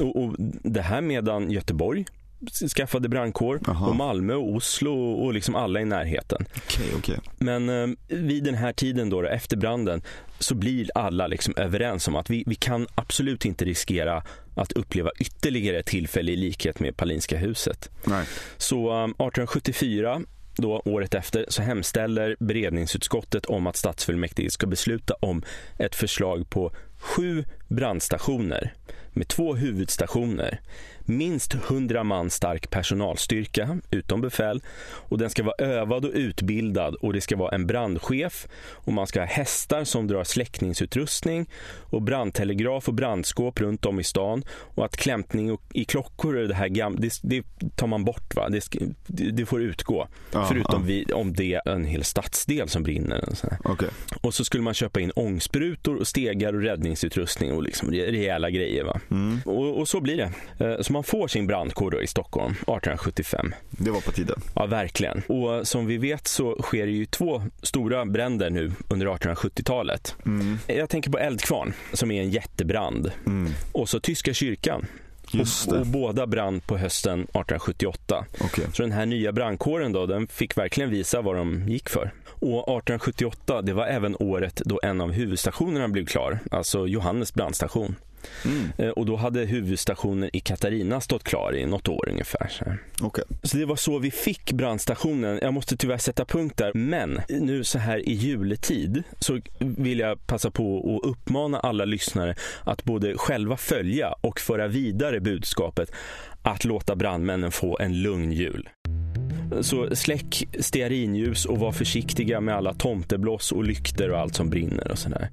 Och, 0.00 0.22
och 0.22 0.34
det 0.62 0.82
här 0.82 1.00
medan 1.00 1.50
Göteborg 1.50 2.04
skaffade 2.50 3.08
brandkår 3.08 3.60
Aha. 3.68 3.86
och 3.86 3.96
Malmö 3.96 4.34
och 4.34 4.54
Oslo 4.54 5.12
och 5.12 5.34
liksom 5.34 5.54
alla 5.54 5.80
i 5.80 5.84
närheten. 5.84 6.46
Okej, 6.56 6.86
okej. 6.98 7.18
Men 7.38 7.68
eh, 7.68 7.96
vid 8.08 8.44
den 8.44 8.54
här 8.54 8.72
tiden 8.72 9.10
då, 9.10 9.22
efter 9.22 9.56
branden, 9.56 10.02
så 10.38 10.54
blir 10.54 10.90
alla 10.94 11.26
liksom 11.26 11.54
överens 11.56 12.08
om 12.08 12.16
att 12.16 12.30
vi, 12.30 12.44
vi 12.46 12.54
kan 12.54 12.86
absolut 12.94 13.44
inte 13.44 13.64
riskera 13.64 14.22
att 14.54 14.72
uppleva 14.72 15.10
ytterligare 15.18 15.78
ett 15.78 15.86
tillfälle 15.86 16.32
i 16.32 16.36
likhet 16.36 16.80
med 16.80 16.96
Palinska 16.96 17.36
huset. 17.36 17.90
Nej. 18.04 18.26
Så 18.56 18.88
eh, 18.88 19.04
1874 19.04 20.22
då 20.56 20.82
året 20.84 21.14
efter 21.14 21.46
så 21.48 21.62
hemställer 21.62 22.36
beredningsutskottet 22.38 23.46
om 23.46 23.66
att 23.66 23.76
stadsfullmäktige 23.76 24.50
ska 24.50 24.66
besluta 24.66 25.14
om 25.20 25.42
ett 25.78 25.94
förslag 25.94 26.50
på 26.50 26.72
sju 26.98 27.44
brandstationer 27.68 28.74
med 29.12 29.28
två 29.28 29.54
huvudstationer, 29.54 30.60
minst 31.04 31.54
100 31.54 32.04
man 32.04 32.30
stark 32.30 32.70
personalstyrka 32.70 33.78
utom 33.90 34.20
befäl 34.20 34.62
och 34.86 35.18
den 35.18 35.30
ska 35.30 35.42
vara 35.42 35.54
övad 35.58 36.04
och 36.04 36.10
utbildad 36.14 36.94
och 36.94 37.12
det 37.12 37.20
ska 37.20 37.36
vara 37.36 37.54
en 37.54 37.66
brandchef 37.66 38.46
och 38.70 38.92
man 38.92 39.06
ska 39.06 39.20
ha 39.20 39.26
hästar 39.26 39.84
som 39.84 40.06
drar 40.06 40.24
släckningsutrustning 40.24 41.46
och 41.90 42.02
brandtelegraf 42.02 42.88
och 42.88 42.94
brandskåp 42.94 43.60
runt 43.60 43.86
om 43.86 44.00
i 44.00 44.04
stan 44.04 44.44
och 44.50 44.84
att 44.84 44.96
klämpning 44.96 45.58
i 45.72 45.84
klockor 45.84 46.36
och 46.36 46.48
det 46.48 46.54
här 46.54 46.68
gamla, 46.68 47.00
det, 47.00 47.20
det 47.22 47.44
tar 47.76 47.86
man 47.86 48.04
bort 48.04 48.34
va, 48.34 48.48
det, 48.48 49.30
det, 49.30 49.46
får 49.46 49.62
utgå 49.62 50.08
Ja, 50.32 50.46
förutom 50.48 50.86
vid, 50.86 51.12
om 51.12 51.32
det 51.32 51.54
är 51.54 51.68
en 51.68 51.84
hel 51.84 52.04
stadsdel 52.04 52.68
som 52.68 52.82
brinner. 52.82 53.24
Och. 53.28 53.70
Okej. 53.70 53.88
Och 54.20 54.34
så 54.34 54.44
skulle 54.44 54.62
man 54.62 54.74
köpa 54.74 55.00
in 55.00 55.12
ångsprutor 55.16 55.96
och 55.96 56.06
stegar 56.06 56.52
och 56.52 56.62
räddningsutrustning 56.62 57.52
och 57.52 57.62
liksom 57.62 57.90
re- 57.90 58.10
rejäla 58.10 58.50
grejer. 58.50 58.85
Va? 58.86 59.00
Mm. 59.10 59.40
Och, 59.44 59.78
och 59.78 59.88
så 59.88 60.00
blir 60.00 60.16
det. 60.16 60.30
Eh, 60.66 60.80
Så 60.80 60.92
man 60.92 61.04
får 61.04 61.28
sin 61.28 61.46
brandkår 61.46 61.90
då 61.90 62.02
i 62.02 62.06
Stockholm 62.06 62.52
1875. 62.52 63.54
Det 63.70 63.90
var 63.90 64.00
på 64.00 64.12
tiden. 64.12 64.40
Ja, 64.54 64.66
verkligen. 64.66 65.22
Och 65.28 65.68
som 65.68 65.86
vi 65.86 65.96
vet 65.98 66.28
så 66.28 66.56
sker 66.62 66.86
det 66.86 66.92
ju 66.92 67.06
två 67.06 67.42
stora 67.62 68.04
bränder 68.06 68.50
nu 68.50 68.72
under 68.88 69.06
1870-talet. 69.06 70.14
Mm. 70.26 70.58
Jag 70.66 70.88
tänker 70.88 71.10
på 71.10 71.18
Eldkvarn 71.18 71.72
som 71.92 72.10
är 72.10 72.22
en 72.22 72.30
jättebrand. 72.30 73.10
Mm. 73.26 73.52
Och 73.72 73.88
så 73.88 74.00
Tyska 74.00 74.34
kyrkan. 74.34 74.86
Och, 75.32 75.74
och 75.74 75.86
båda 75.86 76.26
brann 76.26 76.60
på 76.60 76.76
hösten 76.78 77.20
1878. 77.20 78.24
Okej. 78.40 78.64
Så 78.72 78.82
den 78.82 78.92
här 78.92 79.06
nya 79.06 79.32
brandkåren 79.32 79.92
då, 79.92 80.06
den 80.06 80.26
fick 80.28 80.56
verkligen 80.58 80.90
visa 80.90 81.20
vad 81.20 81.36
de 81.36 81.68
gick 81.68 81.88
för. 81.88 82.10
Och 82.28 82.58
1878, 82.60 83.62
det 83.62 83.72
var 83.72 83.86
även 83.86 84.16
året 84.18 84.62
då 84.64 84.80
en 84.82 85.00
av 85.00 85.12
huvudstationerna 85.12 85.88
blev 85.88 86.06
klar, 86.06 86.38
alltså 86.50 86.86
Johannes 86.86 87.34
brandstation. 87.34 87.96
Mm. 88.44 88.72
Eh, 88.78 88.88
Och 88.88 89.06
då 89.06 89.16
hade 89.16 89.40
huvudstationen 89.40 90.30
i 90.32 90.40
Katarina 90.40 91.00
stått 91.00 91.24
klar 91.24 91.56
i 91.56 91.66
något 91.66 91.88
år 91.88 92.08
ungefär. 92.10 92.48
Så. 92.48 92.64
Okej. 93.06 93.24
så 93.42 93.56
det 93.56 93.64
var 93.64 93.76
så 93.76 93.98
vi 93.98 94.10
fick 94.10 94.52
brandstationen. 94.52 95.38
Jag 95.42 95.54
måste 95.54 95.76
tyvärr 95.76 95.98
sätta 95.98 96.24
punkt 96.24 96.56
där. 96.56 96.72
Men 96.74 97.20
nu 97.28 97.64
så 97.64 97.78
här 97.78 98.08
i 98.08 98.12
juletid 98.12 99.02
så 99.18 99.40
vill 99.58 99.98
jag 99.98 100.26
passa 100.26 100.50
på 100.50 100.98
att 101.02 101.08
uppmana 101.10 101.60
alla 101.60 101.84
lyssnare 101.84 102.34
att 102.64 102.84
både 102.84 103.18
själva 103.18 103.56
följa 103.56 104.14
och 104.20 104.40
föra 104.40 104.68
vidare 104.68 105.20
budskapet 105.20 105.92
att 106.42 106.64
låta 106.64 106.96
brandmännen 106.96 107.52
få 107.52 107.78
en 107.80 108.02
lugn 108.02 108.32
jul. 108.32 108.68
Så 109.60 109.96
släck 109.96 110.48
stearinljus 110.60 111.44
och 111.44 111.58
var 111.58 111.72
försiktiga 111.72 112.40
med 112.40 112.56
alla 112.56 112.74
tomtebloss 112.74 113.52
och 113.52 113.64
lykter 113.64 114.10
och 114.10 114.18
allt 114.18 114.34
som 114.34 114.50
brinner 114.50 114.90
och 114.90 114.98
sådär. 114.98 115.30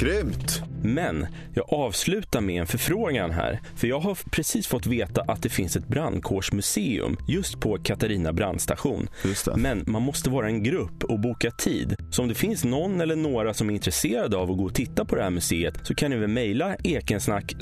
Grymt! 0.00 0.62
Men 0.82 1.26
jag 1.54 1.64
avslutar 1.68 2.40
med 2.40 2.60
en 2.60 2.66
förfrågan 2.66 3.30
här. 3.30 3.60
För 3.76 3.86
jag 3.86 4.00
har 4.00 4.18
precis 4.30 4.66
fått 4.66 4.86
veta 4.86 5.22
att 5.22 5.42
det 5.42 5.48
finns 5.48 5.76
ett 5.76 5.88
brandkårsmuseum 5.88 7.16
just 7.28 7.60
på 7.60 7.78
Katarina 7.78 8.32
brandstation. 8.32 9.08
Men 9.56 9.84
man 9.86 10.02
måste 10.02 10.30
vara 10.30 10.46
en 10.46 10.62
grupp 10.62 11.04
och 11.04 11.20
boka 11.20 11.50
tid. 11.50 11.96
Så 12.10 12.22
om 12.22 12.28
det 12.28 12.34
finns 12.34 12.64
någon 12.64 13.00
eller 13.00 13.16
några 13.16 13.54
som 13.54 13.70
är 13.70 13.74
intresserade 13.74 14.36
av 14.36 14.50
att 14.50 14.56
gå 14.56 14.64
och 14.64 14.74
titta 14.74 15.04
på 15.04 15.16
det 15.16 15.22
här 15.22 15.30
museet 15.30 15.74
så 15.82 15.94
kan 15.94 16.10
ni 16.10 16.16
väl 16.16 16.28
mejla 16.28 16.74
ekensnack 16.74 17.54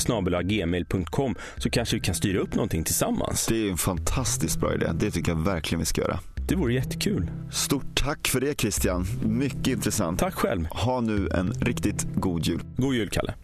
så 1.57 1.71
kanske 1.71 1.97
vi 1.97 2.01
kan 2.01 2.15
styra 2.15 2.39
upp 2.39 2.55
någonting 2.55 2.85
tillsammans. 2.85 3.47
Det 3.47 3.67
är 3.67 3.71
en 3.71 3.79
fantastiskt 3.79 4.61
bra 4.61 4.75
idé. 4.75 4.87
Det 4.95 5.11
tycker 5.11 5.33
jag 5.33 5.45
verkligen 5.45 5.81
vi 5.81 5.87
ska 5.87 6.01
göra. 6.01 6.19
Det 6.49 6.55
vore 6.55 6.73
jättekul. 6.73 7.31
Stort 7.51 8.01
tack 8.05 8.29
för 8.29 8.41
det 8.41 8.61
Christian. 8.61 9.07
Mycket 9.23 9.67
intressant. 9.67 10.21
Tack 10.21 10.35
själv. 10.35 10.67
Ha 10.71 11.01
nu 11.01 11.29
en 11.35 11.53
riktigt 11.53 12.07
god 12.15 12.47
jul. 12.47 12.61
God 12.77 12.95
jul 12.95 13.09
Kalle. 13.09 13.35